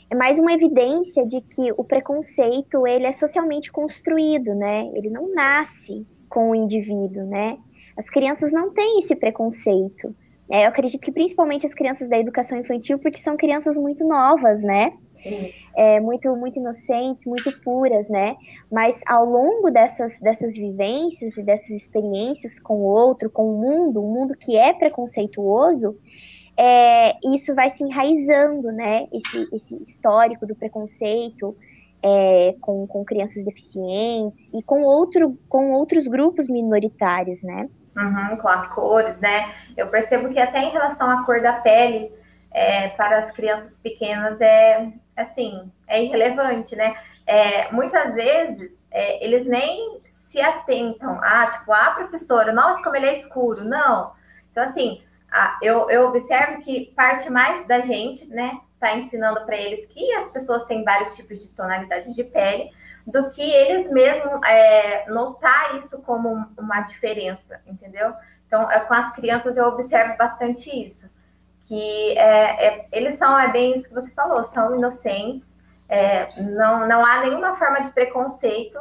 é 0.10 0.16
mais 0.16 0.40
uma 0.40 0.54
evidência 0.54 1.26
de 1.26 1.42
que 1.42 1.74
o 1.78 1.84
preconceito 1.84 2.88
ele 2.88 3.06
é 3.06 3.12
socialmente 3.12 3.72
construído, 3.72 4.56
né? 4.56 4.90
Ele 4.94 5.10
não 5.10 5.34
nasce 5.34 6.08
com 6.30 6.52
o 6.52 6.56
indivíduo, 6.56 7.26
né? 7.26 7.58
As 7.98 8.10
crianças 8.10 8.52
não 8.52 8.74
têm 8.74 9.00
esse 9.00 9.16
preconceito. 9.16 10.16
É, 10.50 10.66
eu 10.66 10.70
acredito 10.70 11.02
que 11.02 11.12
principalmente 11.12 11.66
as 11.66 11.74
crianças 11.74 12.08
da 12.08 12.20
educação 12.20 12.58
infantil, 12.58 13.00
porque 13.00 13.20
são 13.20 13.36
crianças 13.36 13.78
muito 13.78 14.08
novas, 14.08 14.62
né? 14.64 14.94
É, 15.76 16.00
muito, 16.00 16.36
muito 16.36 16.60
inocentes, 16.60 17.26
muito 17.26 17.52
puras, 17.62 18.08
né? 18.10 18.36
Mas 18.72 19.02
ao 19.08 19.26
longo 19.26 19.72
dessas, 19.72 20.20
dessas 20.20 20.56
vivências 20.56 21.36
e 21.38 21.44
dessas 21.44 21.70
experiências 21.70 22.60
com 22.60 22.76
o 22.76 22.84
outro, 22.84 23.30
com 23.30 23.50
o 23.50 23.58
mundo, 23.62 24.04
um 24.04 24.14
mundo 24.14 24.36
que 24.38 24.56
é 24.56 24.74
preconceituoso, 24.74 25.98
é, 26.58 27.14
isso 27.34 27.54
vai 27.54 27.70
se 27.70 27.84
enraizando, 27.84 28.72
né? 28.72 29.08
Esse, 29.12 29.50
esse 29.54 29.82
histórico 29.82 30.46
do 30.46 30.56
preconceito 30.56 31.56
é, 32.04 32.56
com, 32.62 32.86
com 32.86 33.04
crianças 33.04 33.44
deficientes 33.44 34.54
e 34.54 34.62
com, 34.62 34.84
outro, 34.84 35.38
com 35.50 35.72
outros 35.72 36.08
grupos 36.08 36.48
minoritários, 36.48 37.44
né? 37.44 37.68
Uhum, 37.98 38.38
com 38.38 38.48
as 38.48 38.68
cores, 38.68 39.20
né? 39.20 39.52
Eu 39.76 39.88
percebo 39.88 40.30
que 40.30 40.40
até 40.40 40.60
em 40.60 40.72
relação 40.72 41.10
à 41.10 41.26
cor 41.26 41.42
da 41.42 41.54
pele, 41.54 42.12
é, 42.54 42.90
para 42.90 43.20
as 43.20 43.32
crianças 43.32 43.78
pequenas 43.80 44.40
é 44.40 44.88
assim, 45.16 45.72
é 45.88 46.04
irrelevante, 46.04 46.76
né? 46.76 46.96
É, 47.26 47.72
muitas 47.72 48.14
vezes 48.14 48.72
é, 48.92 49.24
eles 49.24 49.46
nem 49.46 50.02
se 50.26 50.42
atentam 50.42 51.20
a, 51.22 51.48
tipo, 51.48 51.72
a 51.72 51.92
professora, 51.92 52.52
nossa, 52.52 52.84
como 52.84 52.96
ele 52.96 53.06
é 53.06 53.20
escuro. 53.20 53.64
Não. 53.64 54.14
Então, 54.52 54.64
assim, 54.64 55.02
a, 55.32 55.58
eu, 55.62 55.90
eu 55.90 56.08
observo 56.08 56.62
que 56.62 56.92
parte 56.96 57.30
mais 57.30 57.68
da 57.68 57.82
gente, 57.82 58.28
né, 58.28 58.60
tá 58.80 58.96
ensinando 58.98 59.46
para 59.46 59.56
eles 59.56 59.86
que 59.88 60.14
as 60.14 60.30
pessoas 60.30 60.66
têm 60.66 60.84
vários 60.84 61.16
tipos 61.16 61.40
de 61.40 61.54
tonalidade 61.54 62.14
de 62.14 62.24
pele, 62.24 62.72
do 63.06 63.30
que 63.32 63.42
eles 63.42 63.90
mesmos 63.92 64.42
é, 64.44 65.10
notar 65.10 65.78
isso 65.78 65.98
como 66.00 66.48
uma 66.58 66.82
diferença, 66.82 67.62
entendeu? 67.68 68.14
Então, 68.48 68.70
é, 68.72 68.80
com 68.80 68.94
as 68.94 69.14
crianças 69.14 69.56
eu 69.56 69.66
observo 69.68 70.18
bastante 70.18 70.70
isso, 70.70 71.10
que 71.68 72.18
é, 72.18 72.68
é, 72.68 72.88
eles 72.92 73.16
são, 73.16 73.38
é 73.38 73.52
bem 73.52 73.76
isso 73.76 73.88
que 73.88 73.96
você 73.96 74.12
falou, 74.12 74.44
são 74.46 74.76
inocentes, 74.76 75.48
é, 75.90 76.42
não, 76.42 76.88
não 76.88 77.06
há 77.06 77.22
nenhuma 77.22 77.56
forma 77.56 77.82
de 77.82 77.92
preconceito, 77.92 78.80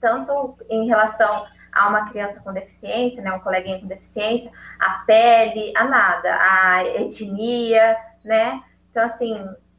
tanto 0.00 0.56
em 0.68 0.86
relação 0.86 1.46
a 1.72 1.88
uma 1.88 2.08
criança 2.08 2.40
com 2.40 2.52
deficiência, 2.52 3.22
né, 3.22 3.32
um 3.32 3.40
coleguinha 3.40 3.80
com 3.80 3.86
deficiência, 3.86 4.50
a 4.78 5.02
pele, 5.06 5.72
a 5.76 5.84
nada, 5.84 6.38
a 6.40 6.84
etnia, 6.84 7.96
né? 8.24 8.62
Então, 8.90 9.04
assim, 9.04 9.36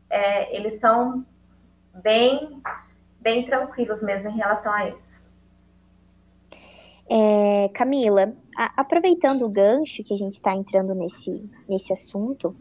é, 0.10 0.55
eles 0.55 0.79
são 0.79 1.25
bem, 1.94 2.62
bem 3.22 3.46
tranquilos 3.46 4.01
mesmo 4.01 4.29
em 4.29 4.36
relação 4.36 4.74
a 4.74 4.89
isso. 4.89 5.04
É, 7.09 7.69
Camila, 7.74 8.35
a, 8.57 8.81
aproveitando 8.81 9.43
o 9.43 9.50
gancho 9.50 10.03
que 10.03 10.13
a 10.13 10.17
gente 10.17 10.33
está 10.33 10.55
entrando 10.55 10.95
nesse, 10.95 11.47
nesse 11.69 11.93
assunto, 11.93 12.55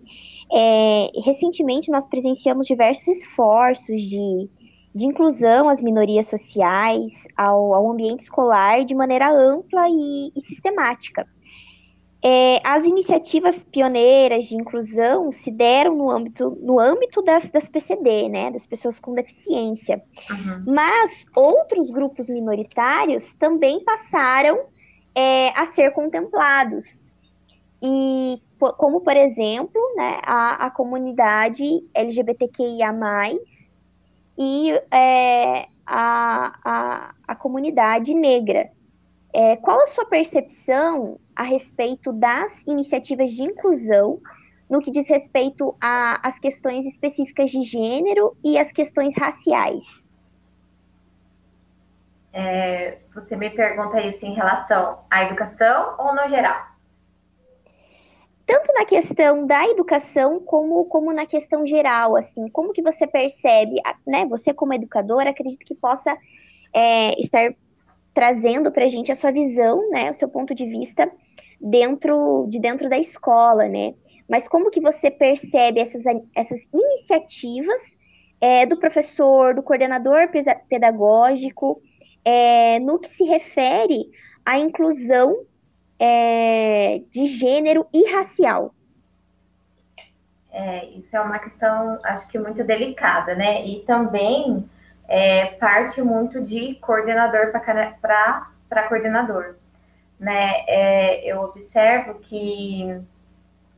é, 0.52 1.10
recentemente 1.24 1.90
nós 1.90 2.06
presenciamos 2.06 2.66
diversos 2.66 3.06
esforços 3.08 4.02
de, 4.02 4.48
de 4.94 5.06
inclusão 5.06 5.68
às 5.68 5.80
minorias 5.80 6.26
sociais, 6.26 7.26
ao, 7.36 7.74
ao 7.74 7.90
ambiente 7.90 8.20
escolar 8.20 8.84
de 8.84 8.94
maneira 8.94 9.32
ampla 9.32 9.88
e, 9.88 10.30
e 10.36 10.40
sistemática. 10.40 11.26
É, 12.26 12.58
as 12.64 12.84
iniciativas 12.84 13.64
pioneiras 13.64 14.44
de 14.44 14.56
inclusão 14.56 15.30
se 15.30 15.50
deram 15.50 15.94
no 15.94 16.10
âmbito, 16.10 16.56
no 16.62 16.80
âmbito 16.80 17.20
das, 17.20 17.50
das 17.50 17.68
PCD, 17.68 18.30
né, 18.30 18.50
das 18.50 18.64
pessoas 18.64 18.98
com 18.98 19.12
deficiência. 19.12 20.02
Uhum. 20.30 20.64
Mas 20.74 21.26
outros 21.36 21.90
grupos 21.90 22.30
minoritários 22.30 23.34
também 23.34 23.84
passaram 23.84 24.58
é, 25.14 25.50
a 25.50 25.66
ser 25.66 25.90
contemplados. 25.92 27.02
E 27.82 28.40
como, 28.58 29.02
por 29.02 29.14
exemplo, 29.14 29.78
né, 29.94 30.18
a, 30.22 30.66
a 30.66 30.70
comunidade 30.70 31.84
LGBTQIA+, 31.92 32.90
e 34.36 34.70
é, 34.90 35.66
a, 35.86 36.58
a, 36.64 37.14
a 37.26 37.36
comunidade 37.36 38.14
negra. 38.14 38.70
É, 39.36 39.56
qual 39.56 39.80
a 39.80 39.86
sua 39.86 40.06
percepção 40.06 41.18
a 41.34 41.42
respeito 41.42 42.12
das 42.12 42.62
iniciativas 42.68 43.32
de 43.32 43.42
inclusão 43.42 44.20
no 44.70 44.80
que 44.80 44.92
diz 44.92 45.08
respeito 45.08 45.76
às 45.80 46.38
questões 46.38 46.86
específicas 46.86 47.50
de 47.50 47.64
gênero 47.64 48.36
e 48.44 48.56
as 48.56 48.70
questões 48.70 49.16
raciais? 49.18 50.08
É, 52.32 52.98
você 53.12 53.34
me 53.34 53.50
pergunta 53.50 54.00
isso 54.00 54.24
em 54.24 54.34
relação 54.34 55.00
à 55.10 55.24
educação 55.24 55.96
ou 55.98 56.14
no 56.14 56.28
geral? 56.28 56.66
Tanto 58.46 58.72
na 58.72 58.84
questão 58.84 59.46
da 59.46 59.64
educação 59.66 60.38
como, 60.38 60.84
como 60.84 61.12
na 61.12 61.26
questão 61.26 61.66
geral, 61.66 62.16
assim, 62.16 62.48
como 62.50 62.72
que 62.72 62.82
você 62.82 63.04
percebe, 63.04 63.76
né? 64.06 64.26
Você 64.26 64.54
como 64.54 64.74
educadora, 64.74 65.30
acredito 65.30 65.64
que 65.64 65.74
possa 65.74 66.16
é, 66.72 67.18
estar 67.20 67.54
trazendo 68.14 68.70
para 68.70 68.84
a 68.84 68.88
gente 68.88 69.10
a 69.10 69.16
sua 69.16 69.32
visão, 69.32 69.90
né, 69.90 70.08
o 70.08 70.14
seu 70.14 70.28
ponto 70.28 70.54
de 70.54 70.64
vista 70.66 71.10
dentro 71.60 72.46
de 72.48 72.60
dentro 72.60 72.88
da 72.88 72.98
escola, 72.98 73.68
né? 73.68 73.94
Mas 74.28 74.48
como 74.48 74.70
que 74.70 74.80
você 74.80 75.10
percebe 75.10 75.80
essas, 75.80 76.04
essas 76.34 76.66
iniciativas 76.72 77.96
é, 78.40 78.64
do 78.64 78.78
professor, 78.78 79.54
do 79.54 79.62
coordenador 79.62 80.28
pedagógico, 80.68 81.80
é, 82.24 82.78
no 82.80 82.98
que 82.98 83.08
se 83.08 83.24
refere 83.24 84.10
à 84.44 84.58
inclusão 84.58 85.44
é, 85.98 87.02
de 87.10 87.26
gênero 87.26 87.86
e 87.92 88.10
racial? 88.12 88.74
É, 90.50 90.86
isso 90.90 91.16
é 91.16 91.20
uma 91.20 91.38
questão, 91.38 91.98
acho 92.04 92.28
que 92.28 92.38
muito 92.38 92.62
delicada, 92.62 93.34
né? 93.34 93.66
E 93.66 93.80
também 93.80 94.64
é, 95.08 95.46
parte 95.46 96.00
muito 96.02 96.42
de 96.42 96.74
coordenador 96.76 97.52
para 97.52 98.88
coordenador. 98.88 99.56
Né? 100.18 100.64
É, 100.66 101.30
eu 101.30 101.40
observo 101.42 102.14
que 102.20 103.00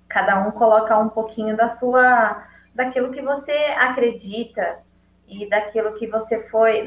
cada 0.08 0.46
um 0.46 0.50
coloca 0.52 0.96
um 0.98 1.08
pouquinho 1.08 1.56
da 1.56 1.68
sua, 1.68 2.44
daquilo 2.74 3.12
que 3.12 3.22
você 3.22 3.52
acredita 3.78 4.78
e 5.26 5.48
daquilo 5.48 5.94
que 5.94 6.06
você 6.06 6.44
foi 6.44 6.86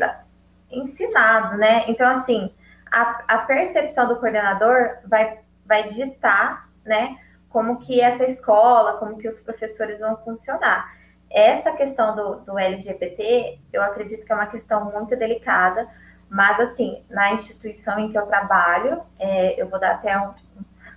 ensinado, 0.71 1.57
né? 1.57 1.83
Então, 1.87 2.09
assim, 2.09 2.53
a, 2.89 3.23
a 3.27 3.37
percepção 3.39 4.07
do 4.07 4.15
coordenador 4.15 4.97
vai, 5.05 5.39
vai 5.65 5.87
digitar, 5.87 6.69
né? 6.85 7.17
Como 7.49 7.79
que 7.79 7.99
essa 7.99 8.23
escola, 8.23 8.97
como 8.97 9.17
que 9.17 9.27
os 9.27 9.39
professores 9.41 9.99
vão 9.99 10.15
funcionar 10.17 10.98
essa 11.29 11.71
questão 11.73 12.15
do, 12.15 12.35
do 12.41 12.57
LGBT, 12.57 13.59
eu 13.71 13.81
acredito 13.83 14.25
que 14.25 14.31
é 14.31 14.35
uma 14.35 14.47
questão 14.47 14.91
muito 14.91 15.15
delicada, 15.15 15.87
mas, 16.29 16.59
assim, 16.59 17.03
na 17.09 17.33
instituição 17.33 17.99
em 17.99 18.11
que 18.11 18.17
eu 18.17 18.25
trabalho, 18.25 19.01
é, 19.17 19.61
eu 19.61 19.67
vou 19.67 19.79
dar 19.79 19.91
até 19.91 20.17
um, 20.17 20.33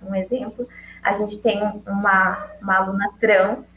um 0.01 0.15
exemplo, 0.15 0.67
a 1.03 1.13
gente 1.13 1.41
tem 1.41 1.61
uma, 1.87 2.49
uma 2.61 2.77
aluna 2.77 3.09
trans, 3.19 3.71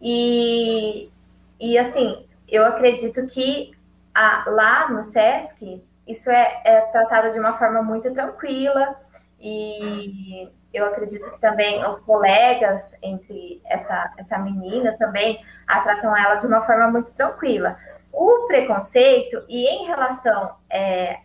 e, 0.00 1.10
e, 1.58 1.78
assim, 1.78 2.26
eu 2.48 2.64
acredito 2.64 3.26
que 3.26 3.72
a, 4.14 4.44
lá 4.48 4.90
no 4.90 5.02
SESC, 5.02 5.82
isso 6.06 6.30
é, 6.30 6.60
é 6.64 6.80
tratado 6.92 7.32
de 7.32 7.38
uma 7.38 7.56
forma 7.58 7.82
muito 7.82 8.12
tranquila, 8.12 8.96
e 9.38 10.50
eu 10.72 10.86
acredito 10.86 11.30
que 11.30 11.40
também 11.40 11.84
os 11.84 11.98
colegas 12.00 12.80
entre 13.02 13.60
essa, 13.64 14.12
essa 14.16 14.38
menina 14.38 14.96
também 14.96 15.44
a 15.66 15.80
tratam 15.80 16.16
ela 16.16 16.36
de 16.36 16.46
uma 16.46 16.64
forma 16.64 16.88
muito 16.88 17.10
tranquila. 17.12 17.76
O 18.12 18.46
preconceito, 18.46 19.44
e 19.48 19.66
em 19.66 19.86
relação 19.86 20.54
é, 20.70 21.18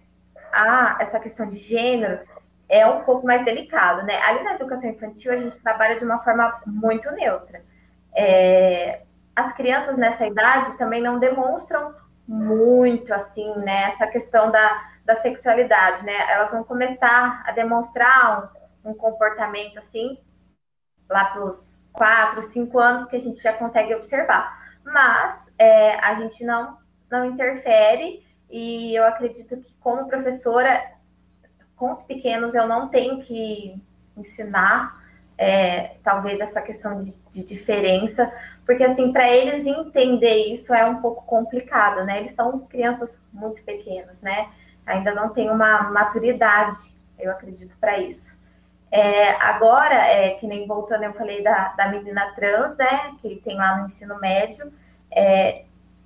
a 0.52 0.98
essa 1.00 1.20
questão 1.20 1.48
de 1.48 1.58
gênero, 1.58 2.20
é 2.68 2.86
um 2.88 3.02
pouco 3.02 3.26
mais 3.26 3.46
delicado, 3.46 4.04
né? 4.04 4.20
Ali 4.22 4.44
na 4.44 4.56
educação 4.56 4.90
infantil, 4.90 5.32
a 5.32 5.38
gente 5.38 5.60
trabalha 5.60 6.00
de 6.00 6.06
uma 6.06 6.20
forma 6.24 6.62
muito 6.66 7.12
neutra. 7.12 7.62
É, 8.16 9.02
as 9.36 9.54
crianças 9.54 9.98
nessa 9.98 10.26
idade 10.26 10.78
também 10.78 11.02
não 11.02 11.20
demonstram 11.20 11.94
muito, 12.28 13.14
assim, 13.14 13.54
né? 13.58 13.90
Essa 13.90 14.08
questão 14.08 14.50
da, 14.50 14.84
da 15.04 15.16
sexualidade, 15.18 16.04
né? 16.04 16.32
Elas 16.32 16.52
vão 16.52 16.64
começar 16.64 17.44
a 17.46 17.52
demonstrar 17.52 18.40
um, 18.40 18.65
um 18.86 18.94
comportamento, 18.94 19.78
assim, 19.78 20.18
lá 21.10 21.26
para 21.26 21.44
os 21.44 21.76
quatro, 21.92 22.44
cinco 22.44 22.80
anos 22.80 23.06
que 23.08 23.16
a 23.16 23.20
gente 23.20 23.42
já 23.42 23.54
consegue 23.54 23.94
observar. 23.96 24.64
Mas 24.84 25.50
é, 25.58 25.96
a 26.00 26.16
gente 26.16 26.44
não, 26.46 26.78
não 27.10 27.26
interfere 27.26 28.24
e 28.50 28.96
eu 28.96 29.06
acredito 29.06 29.58
que 29.58 29.74
como 29.80 30.08
professora, 30.08 30.94
com 31.76 31.92
os 31.92 32.04
pequenos 32.04 32.54
eu 32.54 32.68
não 32.68 32.90
tenho 32.90 33.24
que 33.24 33.82
ensinar 34.16 35.04
é, 35.38 35.98
talvez 36.04 36.40
essa 36.40 36.62
questão 36.62 37.04
de, 37.04 37.14
de 37.30 37.44
diferença, 37.44 38.32
porque 38.66 38.84
assim, 38.84 39.12
para 39.12 39.30
eles 39.30 39.66
entender 39.66 40.54
isso 40.54 40.74
é 40.74 40.86
um 40.86 41.02
pouco 41.02 41.26
complicado, 41.26 42.06
né? 42.06 42.20
Eles 42.20 42.32
são 42.34 42.60
crianças 42.60 43.16
muito 43.34 43.62
pequenas, 43.64 44.22
né? 44.22 44.50
Ainda 44.86 45.14
não 45.14 45.30
tem 45.30 45.50
uma 45.50 45.92
maturidade, 45.92 46.96
eu 47.20 47.32
acredito, 47.32 47.76
para 47.80 48.00
isso. 48.00 48.35
É, 48.96 49.32
agora, 49.42 49.94
é, 49.94 50.36
que 50.36 50.48
nem 50.48 50.66
voltando, 50.66 51.04
eu 51.04 51.14
falei 51.16 51.44
da, 51.44 51.74
da 51.76 51.90
menina 51.90 52.32
trans, 52.34 52.78
né, 52.78 53.14
que 53.20 53.36
tem 53.44 53.58
lá 53.58 53.76
no 53.76 53.88
ensino 53.88 54.18
médio, 54.22 54.72
é, 55.12 55.66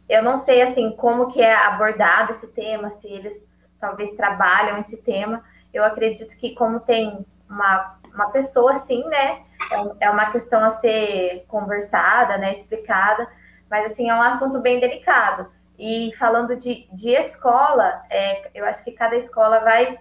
eu 0.10 0.24
não 0.24 0.38
sei, 0.38 0.64
assim, 0.64 0.90
como 0.94 1.32
que 1.32 1.40
é 1.40 1.54
abordado 1.54 2.32
esse 2.32 2.48
tema, 2.48 2.90
se 2.90 3.08
eles 3.08 3.40
talvez 3.80 4.16
trabalham 4.16 4.80
esse 4.80 4.98
tema, 4.98 5.44
eu 5.72 5.84
acredito 5.84 6.36
que 6.36 6.56
como 6.56 6.80
tem 6.80 7.24
uma, 7.48 8.00
uma 8.12 8.32
pessoa 8.32 8.72
assim, 8.72 9.06
né, 9.06 9.44
é, 9.72 10.08
é 10.08 10.10
uma 10.10 10.32
questão 10.32 10.64
a 10.64 10.72
ser 10.72 11.46
conversada, 11.48 12.40
né, 12.40 12.54
explicada, 12.54 13.28
mas, 13.70 13.86
assim, 13.86 14.10
é 14.10 14.16
um 14.16 14.22
assunto 14.24 14.60
bem 14.62 14.80
delicado. 14.80 15.46
E 15.78 16.12
falando 16.18 16.56
de, 16.56 16.88
de 16.92 17.12
escola, 17.12 18.04
é, 18.10 18.50
eu 18.56 18.66
acho 18.66 18.84
que 18.84 18.94
cada 18.94 19.16
escola 19.16 19.60
vai 19.60 20.00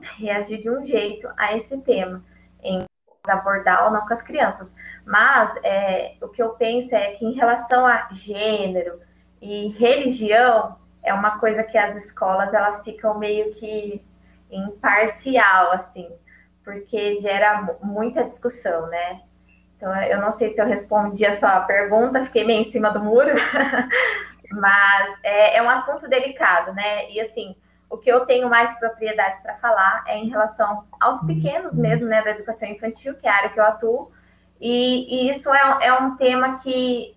reagir 0.00 0.60
de 0.60 0.70
um 0.70 0.84
jeito 0.84 1.28
a 1.36 1.56
esse 1.56 1.76
tema, 1.78 2.22
em 2.62 2.84
abordar 3.26 3.84
ou 3.84 3.90
não 3.90 4.06
com 4.06 4.14
as 4.14 4.22
crianças. 4.22 4.72
Mas 5.04 5.54
é, 5.64 6.14
o 6.20 6.28
que 6.28 6.42
eu 6.42 6.50
penso 6.50 6.94
é 6.94 7.12
que 7.12 7.24
em 7.24 7.32
relação 7.32 7.86
a 7.86 8.08
gênero 8.10 9.00
e 9.40 9.68
religião, 9.68 10.76
é 11.04 11.14
uma 11.14 11.38
coisa 11.38 11.62
que 11.62 11.78
as 11.78 12.04
escolas 12.04 12.52
elas 12.52 12.82
ficam 12.82 13.18
meio 13.18 13.54
que 13.54 14.04
imparcial, 14.50 15.72
assim, 15.72 16.08
porque 16.64 17.16
gera 17.16 17.76
muita 17.82 18.24
discussão, 18.24 18.86
né? 18.88 19.22
Então, 19.76 19.94
eu 20.02 20.20
não 20.20 20.32
sei 20.32 20.52
se 20.54 20.60
eu 20.60 20.66
respondi 20.66 21.24
a 21.24 21.36
sua 21.36 21.60
pergunta, 21.60 22.24
fiquei 22.24 22.44
meio 22.44 22.62
em 22.66 22.72
cima 22.72 22.90
do 22.90 23.02
muro, 23.02 23.30
mas 24.50 25.18
é, 25.22 25.58
é, 25.58 25.62
um 25.62 25.68
assunto 25.68 26.08
delicado, 26.08 26.72
né? 26.72 27.10
E 27.10 27.20
assim, 27.20 27.54
o 27.88 27.96
que 27.96 28.10
eu 28.10 28.26
tenho 28.26 28.48
mais 28.48 28.76
propriedade 28.78 29.40
para 29.42 29.56
falar 29.56 30.04
é 30.06 30.18
em 30.18 30.28
relação 30.28 30.84
aos 31.00 31.20
pequenos 31.24 31.74
mesmo, 31.76 32.06
né, 32.06 32.22
da 32.22 32.30
educação 32.30 32.68
infantil, 32.68 33.14
que 33.14 33.26
é 33.26 33.30
a 33.30 33.36
área 33.36 33.50
que 33.50 33.60
eu 33.60 33.64
atuo, 33.64 34.10
e, 34.60 35.26
e 35.26 35.30
isso 35.30 35.52
é, 35.52 35.86
é 35.86 35.92
um 35.94 36.16
tema 36.16 36.58
que 36.60 37.16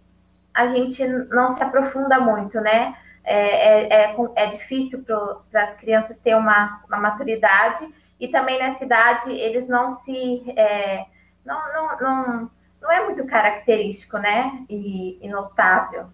a 0.53 0.67
gente 0.67 1.05
não 1.07 1.49
se 1.49 1.63
aprofunda 1.63 2.19
muito, 2.19 2.59
né? 2.59 2.95
É, 3.23 3.37
é, 3.37 4.11
é, 4.11 4.15
é 4.35 4.45
difícil 4.47 5.03
para 5.03 5.63
as 5.63 5.73
crianças 5.75 6.17
ter 6.19 6.35
uma, 6.35 6.81
uma, 6.87 6.97
maturidade 6.97 7.87
e 8.19 8.27
também 8.27 8.57
nessa 8.57 8.83
idade 8.83 9.31
eles 9.31 9.67
não 9.67 10.01
se 10.01 10.51
é, 10.57 11.05
não, 11.45 11.73
não, 11.73 11.99
não, 11.99 12.51
não 12.81 12.91
é 12.91 13.05
muito 13.05 13.25
característico, 13.27 14.17
né? 14.17 14.65
E, 14.69 15.19
e 15.21 15.29
notável 15.29 16.07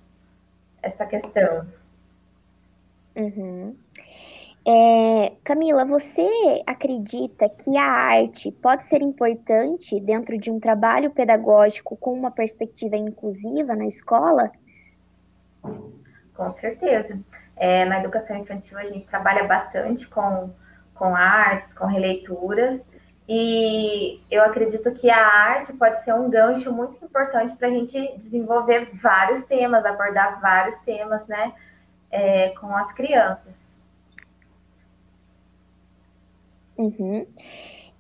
essa 0.81 1.05
questão. 1.05 1.67
Uhum. 3.15 3.75
É, 4.67 5.33
Camila, 5.43 5.85
você 5.85 6.27
acredita 6.65 7.47
que 7.47 7.77
a 7.77 7.85
arte 7.85 8.51
pode 8.51 8.85
ser 8.85 9.01
importante 9.03 9.99
dentro 9.99 10.39
de 10.39 10.49
um 10.49 10.59
trabalho 10.59 11.11
pedagógico 11.11 11.95
com 11.95 12.13
uma 12.13 12.31
perspectiva 12.31 12.95
inclusiva 12.95 13.75
na 13.75 13.85
escola? 13.85 14.51
Com 16.33 16.49
certeza. 16.49 17.19
É, 17.55 17.85
na 17.85 17.99
educação 17.99 18.35
infantil, 18.37 18.77
a 18.79 18.85
gente 18.85 19.05
trabalha 19.05 19.43
bastante 19.43 20.07
com, 20.07 20.49
com 20.95 21.15
artes, 21.15 21.71
com 21.71 21.85
releituras, 21.85 22.81
e 23.29 24.19
eu 24.29 24.43
acredito 24.43 24.91
que 24.93 25.09
a 25.09 25.25
arte 25.25 25.73
pode 25.73 26.03
ser 26.03 26.13
um 26.13 26.29
gancho 26.29 26.71
muito 26.71 27.03
importante 27.05 27.55
para 27.55 27.67
a 27.67 27.71
gente 27.71 28.17
desenvolver 28.17 28.89
vários 28.93 29.43
temas, 29.45 29.85
abordar 29.85 30.39
vários 30.41 30.75
temas, 30.79 31.25
né, 31.27 31.53
é, 32.11 32.49
com 32.49 32.75
as 32.75 32.91
crianças. 32.93 33.64
Uhum. 36.85 37.25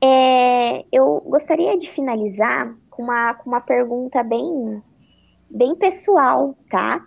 É, 0.01 0.85
eu 0.91 1.21
gostaria 1.25 1.77
de 1.77 1.89
finalizar 1.89 2.75
com 2.89 3.03
uma, 3.03 3.33
com 3.33 3.49
uma 3.49 3.61
pergunta 3.61 4.21
bem, 4.23 4.81
bem 5.49 5.75
pessoal, 5.75 6.55
tá? 6.69 7.03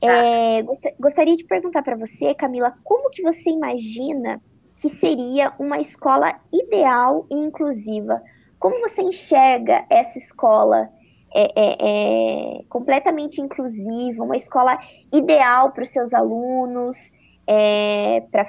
É, 0.00 0.62
gostaria 0.98 1.34
de 1.34 1.44
perguntar 1.44 1.82
para 1.82 1.96
você, 1.96 2.34
Camila, 2.34 2.72
como 2.84 3.10
que 3.10 3.22
você 3.22 3.50
imagina 3.50 4.40
que 4.76 4.88
seria 4.88 5.52
uma 5.58 5.78
escola 5.80 6.40
ideal 6.52 7.26
e 7.30 7.34
inclusiva? 7.34 8.22
Como 8.58 8.80
você 8.80 9.02
enxerga 9.02 9.84
essa 9.90 10.18
escola 10.18 10.88
é, 11.34 11.52
é, 11.54 11.76
é 11.80 12.62
completamente 12.68 13.40
inclusiva, 13.40 14.24
uma 14.24 14.36
escola 14.36 14.78
ideal 15.12 15.72
para 15.72 15.82
os 15.82 15.88
seus 15.90 16.14
alunos, 16.14 17.12
é, 17.50 18.20
para 18.30 18.44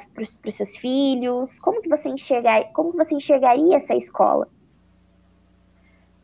os 0.46 0.54
seus 0.54 0.76
filhos? 0.76 1.58
Como 1.62 1.82
que 1.82 1.88
você 1.88 2.10
enxerga, 2.10 2.66
como 2.74 2.92
que 2.92 2.98
você 2.98 3.16
enxergaria 3.16 3.78
essa 3.78 3.96
escola? 3.96 4.50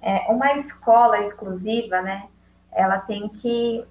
É, 0.02 0.30
uma 0.30 0.54
escola 0.56 1.22
exclusiva, 1.22 2.02
né? 2.02 2.28
Ela 2.74 3.00
tem 3.00 3.30
que 3.30 3.86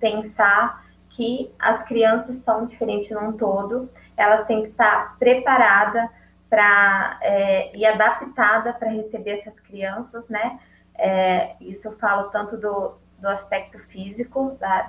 pensar 0.00 0.86
que 1.10 1.52
as 1.58 1.84
crianças 1.84 2.36
são 2.36 2.64
diferentes 2.64 3.10
num 3.10 3.32
todo, 3.32 3.90
elas 4.16 4.46
têm 4.46 4.62
que 4.62 4.68
estar 4.70 5.18
preparadas 5.18 6.08
para 6.48 7.18
é, 7.20 7.76
e 7.76 7.84
adaptada 7.84 8.72
para 8.72 8.88
receber 8.88 9.32
essas 9.32 9.60
crianças, 9.60 10.26
né? 10.28 10.58
É, 10.96 11.56
isso 11.60 11.88
eu 11.88 11.98
falo 11.98 12.30
tanto 12.30 12.56
do, 12.56 12.94
do 13.18 13.28
aspecto 13.28 13.78
físico 13.90 14.56
da, 14.58 14.86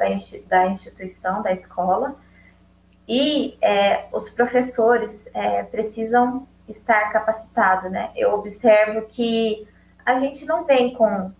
da 0.48 0.67
instituição, 0.67 1.41
da 1.41 1.52
escola, 1.52 2.15
e 3.08 3.58
é, 3.62 4.08
os 4.12 4.30
professores 4.30 5.20
é, 5.34 5.63
precisam 5.63 6.48
estar 6.68 7.12
capacitados, 7.12 7.91
né? 7.91 8.12
Eu 8.15 8.34
observo 8.34 9.04
que 9.08 9.68
a 10.06 10.15
gente 10.15 10.46
não 10.46 10.63
vem 10.63 10.94
com, 10.94 11.32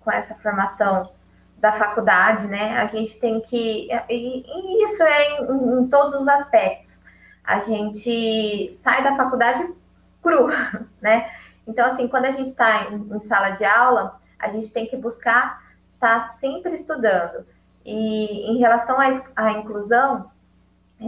com 0.00 0.10
essa 0.10 0.34
formação 0.36 1.10
da 1.62 1.72
faculdade, 1.72 2.48
né? 2.48 2.78
A 2.78 2.86
gente 2.86 3.20
tem 3.20 3.40
que. 3.40 3.88
E, 4.08 4.44
e 4.44 4.84
isso 4.84 5.02
é 5.02 5.38
em, 5.38 5.80
em, 5.80 5.88
todos 5.88 6.20
os 6.20 6.26
aspectos. 6.26 7.00
A 7.44 7.60
gente 7.60 8.76
sai 8.82 9.04
da 9.04 9.16
faculdade 9.16 9.72
cru, 10.20 10.48
né? 11.00 11.30
Então, 11.66 11.86
assim, 11.86 12.08
quando 12.08 12.24
a 12.24 12.32
gente 12.32 12.48
está 12.48 12.88
em, 12.90 12.96
em, 12.96 13.28
sala 13.28 13.50
de 13.50 13.64
aula, 13.64 14.18
a 14.38 14.48
gente 14.48 14.72
tem 14.72 14.86
que 14.86 14.96
buscar 14.96 15.62
estar 15.92 16.20
tá 16.20 16.34
sempre 16.40 16.72
estudando. 16.72 17.46
E 17.84 18.50
em 18.50 18.58
relação 18.58 18.98
à, 18.98 19.22
à 19.36 19.52
inclusão, 19.52 20.31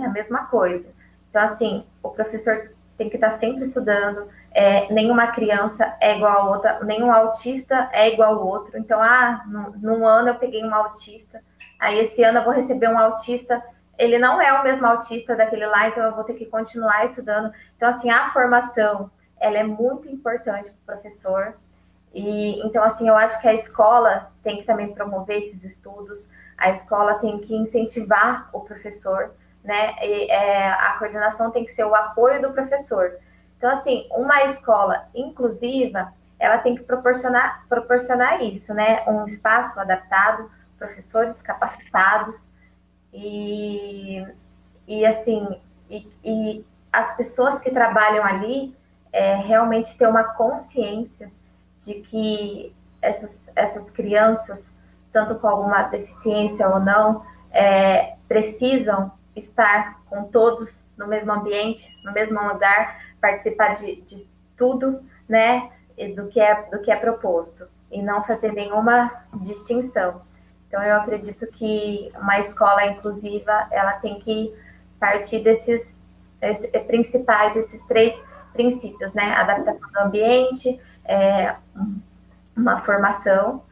é 0.02 0.07
a 0.07 0.11
mesma 0.11 0.46
coisa. 0.46 0.87
Então, 1.30 1.42
assim, 1.42 1.85
o 2.02 2.11
professor 2.11 2.70
tem 2.96 3.11
que 3.11 3.16
estar 3.16 3.33
sempre 3.33 3.64
estudando, 3.64 4.28
é, 4.52 4.92
nenhuma 4.92 5.26
criança 5.28 5.96
é 6.00 6.16
igual 6.16 6.33
a 6.33 6.50
outra, 6.50 6.85
nenhum 6.85 7.12
autista 7.12 7.88
é 7.92 8.12
igual 8.12 8.35
ao 8.35 8.46
outro. 8.46 8.78
Então, 8.78 9.02
ah, 9.02 9.42
num, 9.46 9.72
num 9.78 10.07
ano 10.07 10.28
eu 10.28 10.35
peguei 10.37 10.64
um 10.64 10.72
autista, 10.72 11.42
aí 11.78 11.98
esse 11.98 12.22
ano 12.22 12.38
eu 12.38 12.44
vou 12.44 12.52
receber 12.52 12.88
um 12.88 12.98
autista, 12.98 13.61
ele 13.98 14.16
não 14.16 14.40
é 14.40 14.52
o 14.52 14.62
mesmo 14.62 14.87
autista 14.87 15.35
daquele 15.35 15.66
lá, 15.66 15.88
então 15.88 16.04
eu 16.04 16.14
vou 16.14 16.24
ter 16.24 16.35
que 16.35 16.46
continuar 16.46 17.04
estudando. 17.07 17.52
Então, 17.76 17.88
assim, 17.88 18.11
a 18.11 18.30
formação, 18.33 19.11
ela 19.40 19.59
é 19.59 19.64
muito 19.64 20.09
importante 20.09 20.70
para 20.70 20.94
o 20.94 21.00
professor. 21.00 21.54
E, 22.12 22.64
então, 22.64 22.83
assim, 22.85 23.09
eu 23.09 23.16
acho 23.16 23.40
que 23.40 23.48
a 23.48 23.54
escola 23.54 24.30
tem 24.42 24.59
que 24.59 24.64
também 24.64 24.94
promover 24.94 25.38
esses 25.38 25.64
estudos, 25.64 26.28
a 26.57 26.70
escola 26.70 27.14
tem 27.14 27.40
que 27.40 27.54
incentivar 27.57 28.48
o 28.52 28.61
professor, 28.61 29.33
né? 29.64 29.94
E, 30.03 30.31
é, 30.31 30.68
a 30.70 30.96
coordenação 30.98 31.50
tem 31.50 31.64
que 31.64 31.72
ser 31.72 31.85
o 31.85 31.94
apoio 31.94 32.40
do 32.42 32.53
professor. 32.53 33.18
Então, 33.57 33.70
assim, 33.70 34.07
uma 34.11 34.44
escola 34.44 35.09
inclusiva, 35.14 36.12
ela 36.38 36.59
tem 36.59 36.74
que 36.74 36.83
proporcionar, 36.83 37.64
proporcionar 37.68 38.42
isso, 38.42 38.74
né? 38.74 39.03
Um 39.09 39.24
espaço 39.24 39.81
adaptado, 39.81 40.50
professores 40.79 41.40
capacitados 41.40 42.50
e, 43.12 44.27
e 44.87 45.07
assim, 45.07 45.61
e, 45.88 46.07
e 46.22 46.66
as 46.92 47.16
pessoas 47.16 47.59
que 47.59 47.70
trabalham 47.70 48.24
ali 48.24 48.77
é, 49.12 49.37
realmente 49.37 49.96
ter 49.96 50.07
uma 50.07 50.24
consciência 50.24 51.31
de 51.81 51.94
que 51.94 52.74
essas, 53.00 53.31
essas 53.55 53.90
crianças, 53.90 54.62
tanto 55.12 55.37
com 55.37 55.46
alguma 55.46 55.83
deficiência 55.85 56.68
ou 56.68 56.81
não, 56.81 57.24
é, 57.53 58.16
precisam 58.27 59.12
estar 59.37 60.03
com 60.07 60.25
todos 60.25 60.70
no 60.97 61.07
mesmo 61.07 61.33
ambiente, 61.33 61.90
no 62.05 62.12
mesmo 62.12 62.40
lugar, 62.40 63.01
participar 63.20 63.75
de, 63.75 64.01
de 64.03 64.29
tudo, 64.57 65.01
né, 65.29 65.70
do 66.14 66.29
que, 66.29 66.40
é, 66.40 66.62
do 66.70 66.81
que 66.81 66.90
é 66.90 66.97
proposto, 66.97 67.66
e 67.90 68.03
não 68.03 68.25
fazer 68.25 68.53
nenhuma 68.53 69.11
distinção. 69.35 70.23
Então, 70.68 70.83
eu 70.83 70.97
acredito 70.97 71.47
que 71.49 72.12
uma 72.16 72.38
escola 72.38 72.85
inclusiva, 72.87 73.68
ela 73.70 73.92
tem 73.94 74.18
que 74.20 74.55
partir 74.99 75.40
desses 75.40 75.87
principais, 76.87 77.55
desses 77.55 77.81
três 77.87 78.14
princípios, 78.53 79.12
né, 79.14 79.35
adaptação 79.35 79.90
do 79.90 79.99
ambiente, 80.01 80.81
é, 81.05 81.55
uma 82.57 82.81
formação, 82.83 83.62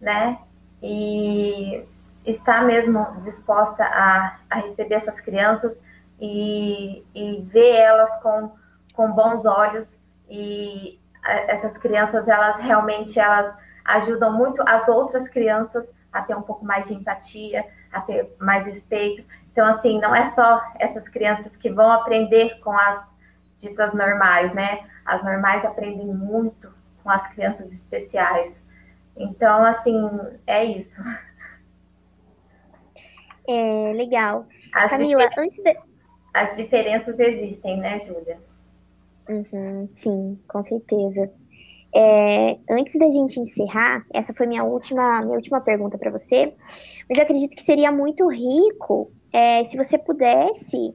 né, 0.00 0.38
e 0.82 1.84
estar 2.24 2.64
mesmo 2.64 3.20
disposta 3.20 3.84
a, 3.84 4.38
a 4.50 4.56
receber 4.56 4.96
essas 4.96 5.20
crianças 5.20 5.76
e, 6.20 7.04
e 7.14 7.42
ver 7.42 7.76
elas 7.76 8.10
com, 8.22 8.52
com 8.94 9.12
bons 9.12 9.44
olhos 9.44 9.96
e 10.28 11.00
essas 11.24 11.76
crianças 11.78 12.26
elas 12.28 12.58
realmente 12.58 13.18
elas 13.18 13.54
ajudam 13.84 14.32
muito 14.32 14.62
as 14.66 14.88
outras 14.88 15.28
crianças 15.28 15.88
a 16.12 16.22
ter 16.22 16.36
um 16.36 16.42
pouco 16.42 16.64
mais 16.64 16.86
de 16.86 16.94
empatia, 16.94 17.64
a 17.92 18.00
ter 18.00 18.34
mais 18.38 18.64
respeito. 18.66 19.24
Então 19.50 19.66
assim, 19.66 20.00
não 20.00 20.14
é 20.14 20.26
só 20.26 20.62
essas 20.78 21.08
crianças 21.08 21.56
que 21.56 21.70
vão 21.70 21.90
aprender 21.90 22.60
com 22.60 22.72
as 22.72 23.04
ditas 23.58 23.92
normais, 23.94 24.52
né? 24.52 24.84
As 25.04 25.22
normais 25.22 25.64
aprendem 25.64 26.06
muito 26.06 26.72
com 27.02 27.10
as 27.10 27.26
crianças 27.28 27.72
especiais. 27.72 28.54
Então, 29.16 29.64
assim, 29.64 30.08
é 30.46 30.64
isso. 30.64 31.02
É, 33.48 33.92
legal. 33.94 34.46
As 34.72 34.90
Camila, 34.90 35.28
antes 35.36 35.62
de... 35.62 35.76
As 36.34 36.56
diferenças 36.56 37.18
existem, 37.18 37.78
né, 37.78 37.98
Júlia? 37.98 38.38
Uhum, 39.28 39.88
sim, 39.94 40.38
com 40.48 40.62
certeza. 40.62 41.30
É, 41.94 42.56
antes 42.70 42.98
da 42.98 43.10
gente 43.10 43.38
encerrar, 43.38 44.04
essa 44.12 44.32
foi 44.32 44.46
minha 44.46 44.64
última, 44.64 45.20
minha 45.20 45.34
última 45.34 45.60
pergunta 45.60 45.98
para 45.98 46.10
você, 46.10 46.54
mas 47.08 47.18
eu 47.18 47.24
acredito 47.24 47.54
que 47.54 47.62
seria 47.62 47.92
muito 47.92 48.26
rico 48.28 49.12
é, 49.30 49.62
se 49.64 49.76
você 49.76 49.98
pudesse 49.98 50.94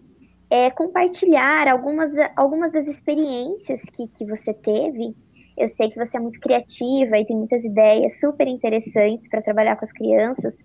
é, 0.50 0.72
compartilhar 0.72 1.68
algumas, 1.68 2.12
algumas 2.36 2.72
das 2.72 2.88
experiências 2.88 3.84
que, 3.84 4.08
que 4.08 4.26
você 4.26 4.54
teve. 4.54 5.16
Eu 5.56 5.68
sei 5.68 5.90
que 5.90 5.98
você 5.98 6.18
é 6.18 6.20
muito 6.20 6.40
criativa 6.40 7.18
e 7.18 7.26
tem 7.26 7.36
muitas 7.36 7.64
ideias 7.64 8.20
super 8.20 8.48
interessantes 8.48 9.28
para 9.28 9.42
trabalhar 9.42 9.76
com 9.76 9.86
as 9.86 9.92
crianças. 9.92 10.64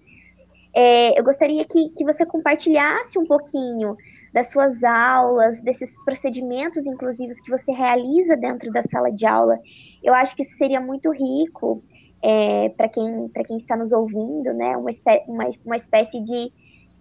É, 0.74 1.18
eu 1.18 1.22
gostaria 1.22 1.64
que, 1.64 1.90
que 1.90 2.04
você 2.04 2.24
compartilhasse 2.24 3.18
um 3.18 3.24
pouquinho 3.24 3.94
das 4.32 4.50
suas 4.50 4.82
aulas, 4.82 5.60
desses 5.60 6.02
procedimentos 6.04 6.86
inclusivos 6.86 7.38
que 7.40 7.50
você 7.50 7.72
realiza 7.72 8.36
dentro 8.36 8.72
da 8.72 8.82
sala 8.82 9.10
de 9.10 9.26
aula. 9.26 9.58
Eu 10.02 10.14
acho 10.14 10.34
que 10.34 10.42
isso 10.42 10.56
seria 10.56 10.80
muito 10.80 11.10
rico 11.12 11.82
é, 12.22 12.70
para 12.70 12.88
quem, 12.88 13.28
quem 13.46 13.56
está 13.56 13.76
nos 13.76 13.92
ouvindo, 13.92 14.54
né? 14.54 14.76
Uma, 14.76 14.90
espé 14.90 15.24
uma, 15.28 15.44
uma 15.66 15.76
espécie 15.76 16.22
de, 16.22 16.50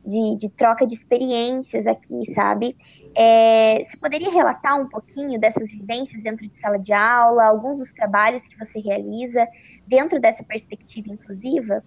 de, 0.05 0.35
de, 0.35 0.49
troca 0.49 0.85
de 0.85 0.93
experiências 0.93 1.87
aqui, 1.87 2.25
sabe? 2.33 2.75
É, 3.15 3.81
você 3.81 3.95
poderia 3.97 4.31
relatar 4.31 4.81
um 4.81 4.89
pouquinho 4.89 5.39
dessas 5.39 5.71
vivências 5.71 6.23
dentro 6.23 6.45
de 6.45 6.55
sala 6.55 6.77
de 6.77 6.91
aula, 6.91 7.45
alguns 7.45 7.77
dos 7.77 7.93
trabalhos 7.93 8.45
que 8.47 8.57
você 8.57 8.79
realiza 8.81 9.47
dentro 9.87 10.19
dessa 10.19 10.43
perspectiva 10.43 11.07
inclusiva? 11.07 11.81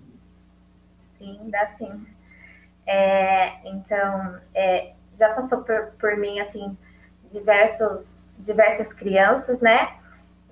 Sim, 1.19 1.49
dá 1.51 1.67
sim. 1.79 2.07
É, 2.87 3.69
então, 3.69 4.39
é, 4.55 4.95
já 5.19 5.35
passou 5.35 5.63
por, 5.63 5.93
por 6.01 6.17
mim, 6.19 6.41
assim, 6.41 6.77
diversos, 7.31 8.05
diversas 8.39 8.93
crianças, 8.93 9.61
né? 9.61 9.97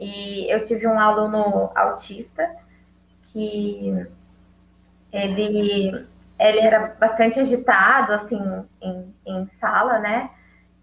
E 0.01 0.53
eu 0.53 0.65
tive 0.65 0.87
um 0.87 0.99
aluno 0.99 1.71
autista 1.75 2.49
que 3.33 4.07
ele, 5.13 6.07
ele 6.39 6.61
era 6.61 6.95
bastante 6.99 7.39
agitado, 7.41 8.13
assim, 8.13 8.41
em, 8.81 9.15
em 9.27 9.47
sala, 9.61 9.99
né? 9.99 10.31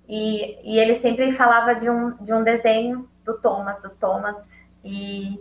E, 0.07 0.59
e 0.75 0.79
ele 0.79 0.99
sempre 0.99 1.33
falava 1.35 1.75
de 1.75 1.89
um, 1.89 2.11
de 2.17 2.33
um 2.33 2.43
desenho 2.43 3.09
do 3.25 3.39
Thomas, 3.39 3.81
do 3.81 3.89
Thomas, 3.91 4.37
e 4.83 5.39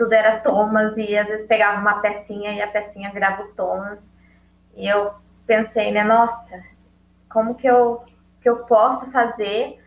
tudo 0.00 0.14
era 0.14 0.40
Thomas, 0.40 0.96
e 0.96 1.14
às 1.14 1.28
vezes 1.28 1.46
pegava 1.46 1.78
uma 1.78 2.00
pecinha 2.00 2.54
e 2.54 2.62
a 2.62 2.68
pecinha 2.68 3.12
virava 3.12 3.42
o 3.42 3.52
Thomas. 3.52 4.00
E 4.74 4.88
eu 4.88 5.12
pensei, 5.46 5.92
né, 5.92 6.02
nossa, 6.02 6.64
como 7.28 7.54
que 7.54 7.66
eu, 7.66 8.02
que 8.40 8.48
eu 8.48 8.64
posso 8.64 9.10
fazer 9.10 9.78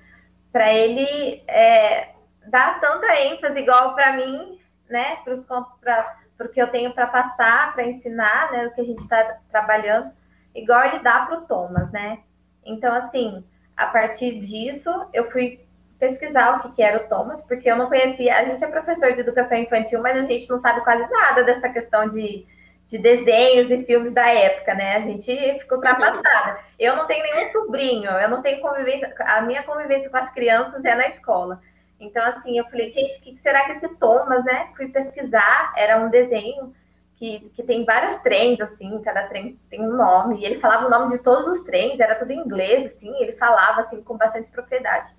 para 0.52 0.72
ele 0.72 1.44
é, 1.48 2.14
dar 2.46 2.80
tanta 2.80 3.08
ênfase 3.22 3.60
igual 3.60 3.96
para 3.96 4.14
mim, 4.14 4.60
né, 4.88 5.18
para 5.26 6.46
o 6.46 6.50
que 6.50 6.62
eu 6.62 6.68
tenho 6.68 6.94
para 6.94 7.08
passar, 7.08 7.74
para 7.74 7.88
ensinar, 7.88 8.52
né, 8.52 8.68
o 8.68 8.72
que 8.72 8.82
a 8.82 8.86
gente 8.86 9.00
está 9.00 9.40
trabalhando, 9.50 10.12
igual 10.54 10.84
ele 10.86 11.00
dá 11.00 11.26
para 11.26 11.40
o 11.40 11.48
Thomas, 11.48 11.92
né? 11.92 12.20
Então, 12.64 12.94
assim, 12.94 13.44
a 13.76 13.88
partir 13.88 14.40
disso, 14.40 14.92
eu 15.12 15.32
fui 15.32 15.66
pesquisar 16.04 16.58
o 16.58 16.62
que, 16.62 16.76
que 16.76 16.84
era 16.84 16.98
o 16.98 17.08
Thomas, 17.08 17.42
porque 17.42 17.72
eu 17.72 17.78
não 17.78 17.88
conhecia. 17.88 18.38
A 18.38 18.44
gente 18.44 18.62
é 18.62 18.68
professor 18.68 19.14
de 19.14 19.22
educação 19.22 19.58
infantil, 19.58 20.02
mas 20.02 20.18
a 20.18 20.24
gente 20.24 20.50
não 20.50 20.60
sabe 20.60 20.82
quase 20.82 21.10
nada 21.10 21.44
dessa 21.44 21.70
questão 21.70 22.10
de, 22.10 22.46
de 22.88 22.98
desenhos 22.98 23.72
e 23.72 23.86
filmes 23.86 24.14
da 24.14 24.28
época, 24.28 24.74
né? 24.74 24.98
A 24.98 25.00
gente 25.00 25.34
ficou 25.60 25.78
ultrapassada. 25.78 26.60
Eu 26.78 26.98
não 26.98 27.08
tenho 27.08 27.24
nenhum 27.24 27.50
sobrinho, 27.52 28.12
eu 28.12 28.30
não 28.30 28.42
tenho 28.42 28.60
convivência. 28.60 29.16
A 29.20 29.42
minha 29.42 29.64
convivência 29.64 30.10
com 30.10 30.18
as 30.18 30.30
crianças 30.34 30.84
é 30.84 30.94
na 30.94 31.08
escola. 31.08 31.58
Então, 32.00 32.22
assim, 32.26 32.58
eu 32.58 32.66
falei, 32.66 32.90
gente, 32.90 33.20
o 33.20 33.22
que 33.22 33.42
será 33.42 33.64
que 33.64 33.72
esse 33.72 33.88
Thomas, 33.96 34.44
né? 34.44 34.68
Fui 34.76 34.90
pesquisar, 34.90 35.72
era 35.78 35.98
um 36.00 36.10
desenho 36.10 36.74
que, 37.16 37.50
que 37.56 37.64
tem 37.64 37.86
vários 37.86 38.16
trens, 38.16 38.60
assim, 38.60 39.02
cada 39.02 39.30
trem 39.30 39.58
tem 39.70 39.80
um 39.80 39.96
nome, 39.96 40.42
e 40.42 40.46
ele 40.46 40.60
falava 40.60 40.88
o 40.88 40.90
nome 40.90 41.16
de 41.16 41.24
todos 41.24 41.48
os 41.48 41.64
trens, 41.64 41.98
era 41.98 42.16
tudo 42.16 42.32
em 42.32 42.40
inglês, 42.40 42.92
assim, 42.92 43.16
ele 43.22 43.32
falava, 43.34 43.82
assim, 43.82 44.04
com 44.04 44.18
bastante 44.18 44.50
propriedade. 44.50 45.10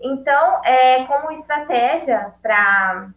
Então, 0.00 0.64
é, 0.64 1.04
como 1.04 1.30
estratégia 1.32 2.32
para 2.40 3.12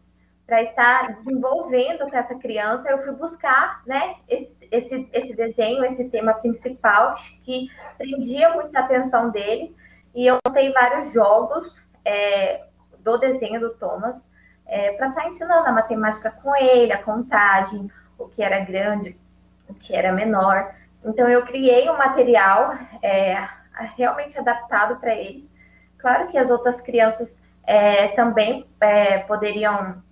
estar 0.61 1.13
desenvolvendo 1.13 2.09
com 2.09 2.17
essa 2.17 2.35
criança, 2.35 2.89
eu 2.89 3.03
fui 3.03 3.13
buscar 3.13 3.81
né, 3.87 4.15
esse, 4.27 4.67
esse, 4.69 5.09
esse 5.13 5.33
desenho, 5.33 5.85
esse 5.85 6.03
tema 6.09 6.33
principal, 6.33 7.15
que 7.45 7.69
prendia 7.97 8.49
muita 8.49 8.81
atenção 8.81 9.29
dele. 9.29 9.73
E 10.13 10.27
eu 10.27 10.37
montei 10.45 10.73
vários 10.73 11.13
jogos 11.13 11.73
é, 12.03 12.65
do 12.99 13.17
desenho 13.17 13.61
do 13.61 13.73
Thomas 13.75 14.21
é, 14.67 14.91
para 14.91 15.07
estar 15.07 15.21
tá 15.21 15.27
ensinando 15.27 15.67
a 15.67 15.71
matemática 15.71 16.31
com 16.31 16.53
ele, 16.53 16.91
a 16.91 17.01
contagem, 17.01 17.89
o 18.17 18.27
que 18.27 18.43
era 18.43 18.59
grande, 18.59 19.17
o 19.69 19.73
que 19.73 19.95
era 19.95 20.11
menor. 20.11 20.75
Então, 21.05 21.29
eu 21.29 21.45
criei 21.45 21.89
um 21.89 21.97
material 21.97 22.77
é, 23.01 23.47
realmente 23.95 24.37
adaptado 24.37 24.97
para 24.97 25.15
ele 25.15 25.49
Claro 26.03 26.27
que 26.27 26.37
as 26.37 26.51
outras 26.51 26.81
crianças 26.81 27.39
é, 27.65 28.09
também 28.09 28.67
é, 28.81 29.19
poderiam 29.19 30.03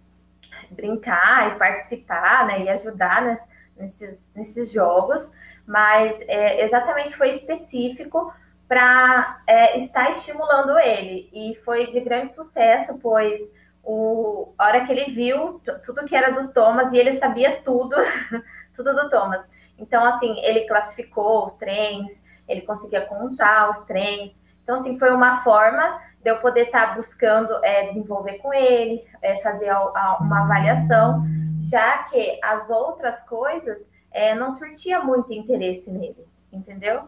brincar 0.69 1.51
e 1.51 1.59
participar, 1.59 2.47
né, 2.47 2.61
e 2.61 2.69
ajudar 2.69 3.45
nesses, 3.77 4.17
nesses 4.33 4.71
jogos, 4.71 5.29
mas 5.67 6.17
é, 6.29 6.63
exatamente 6.63 7.13
foi 7.17 7.31
específico 7.31 8.33
para 8.69 9.41
é, 9.45 9.79
estar 9.79 10.09
estimulando 10.09 10.79
ele. 10.79 11.29
E 11.33 11.55
foi 11.65 11.91
de 11.91 11.99
grande 11.99 12.33
sucesso, 12.33 12.97
pois 13.01 13.41
o, 13.83 14.53
a 14.57 14.67
hora 14.67 14.85
que 14.85 14.93
ele 14.93 15.11
viu 15.13 15.61
tudo 15.85 16.05
que 16.05 16.15
era 16.15 16.31
do 16.31 16.53
Thomas, 16.53 16.93
e 16.93 16.97
ele 16.97 17.19
sabia 17.19 17.59
tudo, 17.65 17.97
tudo 18.73 18.95
do 18.95 19.09
Thomas. 19.09 19.45
Então, 19.77 20.05
assim, 20.05 20.39
ele 20.39 20.61
classificou 20.69 21.47
os 21.47 21.55
trens, 21.55 22.09
ele 22.47 22.61
conseguia 22.61 23.01
contar 23.01 23.71
os 23.71 23.81
trens, 23.81 24.31
então, 24.63 24.75
assim, 24.75 24.97
foi 24.97 25.11
uma 25.11 25.43
forma 25.43 25.99
de 26.23 26.29
eu 26.29 26.37
poder 26.37 26.65
estar 26.65 26.89
tá 26.89 26.95
buscando 26.95 27.53
é, 27.63 27.87
desenvolver 27.87 28.37
com 28.39 28.53
ele, 28.53 29.03
é, 29.21 29.41
fazer 29.41 29.69
a, 29.69 29.77
a, 29.77 30.17
uma 30.21 30.43
avaliação, 30.43 31.25
já 31.61 32.03
que 32.03 32.39
as 32.43 32.69
outras 32.69 33.21
coisas 33.23 33.85
é, 34.11 34.35
não 34.35 34.51
surtia 34.53 34.99
muito 35.01 35.33
interesse 35.33 35.89
nele, 35.91 36.25
entendeu? 36.51 37.03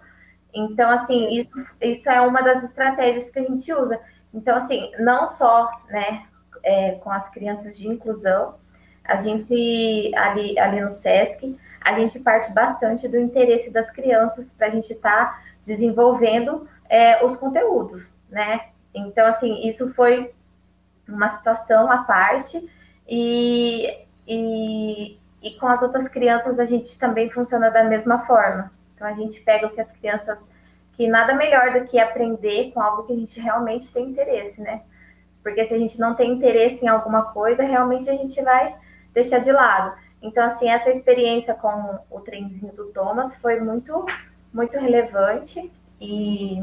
Então, 0.53 0.89
assim, 0.89 1.29
isso, 1.37 1.51
isso 1.81 2.09
é 2.09 2.21
uma 2.21 2.41
das 2.41 2.63
estratégias 2.63 3.29
que 3.29 3.39
a 3.39 3.43
gente 3.43 3.73
usa. 3.73 3.99
Então, 4.33 4.55
assim, 4.57 4.91
não 4.99 5.27
só 5.27 5.69
né, 5.89 6.25
é, 6.63 6.91
com 6.91 7.09
as 7.09 7.29
crianças 7.29 7.77
de 7.77 7.87
inclusão, 7.87 8.55
a 9.03 9.17
gente, 9.17 10.11
ali, 10.15 10.57
ali 10.57 10.81
no 10.81 10.89
SESC, 10.89 11.57
a 11.81 11.93
gente 11.93 12.19
parte 12.19 12.53
bastante 12.53 13.07
do 13.07 13.17
interesse 13.17 13.71
das 13.71 13.91
crianças 13.91 14.47
para 14.57 14.67
a 14.67 14.69
gente 14.69 14.93
estar 14.93 15.25
tá 15.25 15.41
desenvolvendo 15.63 16.67
é, 16.93 17.25
os 17.25 17.35
conteúdos, 17.37 18.15
né? 18.29 18.67
Então, 18.93 19.25
assim, 19.25 19.67
isso 19.67 19.91
foi 19.95 20.31
uma 21.09 21.27
situação 21.29 21.91
à 21.91 22.03
parte 22.03 22.69
e, 23.09 24.05
e, 24.27 25.17
e 25.41 25.57
com 25.59 25.65
as 25.65 25.81
outras 25.81 26.07
crianças 26.07 26.59
a 26.59 26.65
gente 26.65 26.99
também 26.99 27.31
funciona 27.31 27.71
da 27.71 27.83
mesma 27.83 28.27
forma. 28.27 28.71
Então, 28.93 29.07
a 29.07 29.13
gente 29.13 29.41
pega 29.41 29.65
o 29.65 29.71
que 29.71 29.81
as 29.81 29.91
crianças, 29.91 30.39
que 30.91 31.07
nada 31.07 31.33
melhor 31.33 31.73
do 31.73 31.87
que 31.87 31.97
aprender 31.97 32.71
com 32.73 32.79
algo 32.79 33.07
que 33.07 33.13
a 33.13 33.17
gente 33.17 33.39
realmente 33.39 33.91
tem 33.91 34.09
interesse, 34.09 34.61
né? 34.61 34.83
Porque 35.41 35.65
se 35.65 35.73
a 35.73 35.79
gente 35.79 35.99
não 35.99 36.13
tem 36.13 36.31
interesse 36.31 36.85
em 36.85 36.87
alguma 36.87 37.23
coisa, 37.33 37.63
realmente 37.63 38.07
a 38.07 38.13
gente 38.13 38.39
vai 38.43 38.75
deixar 39.11 39.39
de 39.39 39.51
lado. 39.51 39.97
Então, 40.21 40.45
assim, 40.45 40.69
essa 40.69 40.91
experiência 40.91 41.55
com 41.55 41.97
o 42.11 42.19
trenzinho 42.19 42.71
do 42.71 42.91
Thomas 42.91 43.35
foi 43.37 43.59
muito, 43.59 44.05
muito 44.53 44.77
relevante 44.77 45.71
e 45.99 46.61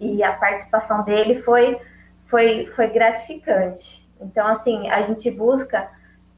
e 0.00 0.22
a 0.22 0.32
participação 0.32 1.02
dele 1.04 1.42
foi, 1.42 1.78
foi, 2.26 2.66
foi 2.74 2.88
gratificante. 2.88 4.06
Então, 4.20 4.46
assim, 4.46 4.88
a 4.90 5.02
gente 5.02 5.30
busca 5.30 5.88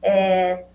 é, 0.01 0.65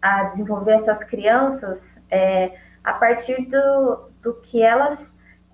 a 0.00 0.24
desenvolver 0.24 0.72
essas 0.72 1.02
crianças 1.04 1.80
é, 2.10 2.52
a 2.82 2.92
partir 2.92 3.46
do, 3.46 4.10
do 4.20 4.34
que 4.34 4.62
elas 4.62 4.98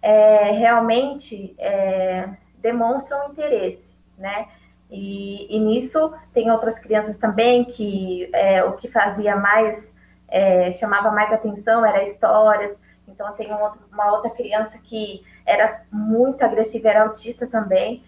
é, 0.00 0.50
realmente 0.52 1.54
é, 1.58 2.28
demonstram 2.58 3.30
interesse, 3.30 3.88
né? 4.16 4.46
E, 4.90 5.54
e, 5.54 5.60
nisso 5.60 6.14
tem 6.32 6.50
outras 6.50 6.78
crianças 6.78 7.16
também 7.18 7.64
que 7.66 8.30
é, 8.32 8.64
o 8.64 8.72
que 8.72 8.88
fazia 8.88 9.36
mais, 9.36 9.86
é, 10.26 10.72
chamava 10.72 11.10
mais 11.10 11.30
atenção 11.30 11.84
era 11.84 12.02
histórias. 12.02 12.74
Então 13.06 13.30
tem 13.32 13.52
um 13.52 13.60
outro, 13.60 13.80
uma 13.92 14.12
outra 14.12 14.30
criança 14.30 14.78
que 14.78 15.22
era 15.48 15.82
muito 15.90 16.44
agressiva, 16.44 16.88
era 16.88 17.02
autista 17.02 17.46
também. 17.46 18.04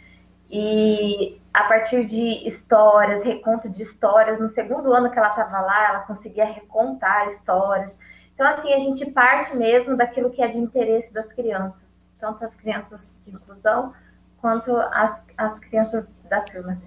E 0.50 1.40
a 1.55 1.64
partir 1.64 2.05
de 2.05 2.46
histórias, 2.46 3.24
reconto 3.24 3.68
de 3.68 3.83
histórias, 3.83 4.38
no 4.38 4.48
segundo 4.48 4.92
ano 4.92 5.11
que 5.11 5.18
ela 5.18 5.31
estava 5.31 5.61
lá, 5.61 5.88
ela 5.88 6.00
conseguia 6.00 6.44
recontar 6.44 7.29
histórias. 7.29 7.96
Então, 8.35 8.46
assim, 8.46 8.72
a 8.72 8.79
gente 8.79 9.11
parte 9.11 9.57
mesmo 9.57 9.96
daquilo 9.96 10.31
que 10.31 10.42
é 10.42 10.48
de 10.48 10.59
interesse 10.59 11.12
das 11.12 11.33
crianças, 11.33 11.83
tanto 12.18 12.44
as 12.44 12.55
crianças 12.55 13.18
de 13.24 13.35
inclusão 13.35 13.92
quanto 14.40 14.76
as, 14.76 15.22
as 15.37 15.59
crianças 15.61 16.05
da 16.29 16.40
turma. 16.40 16.79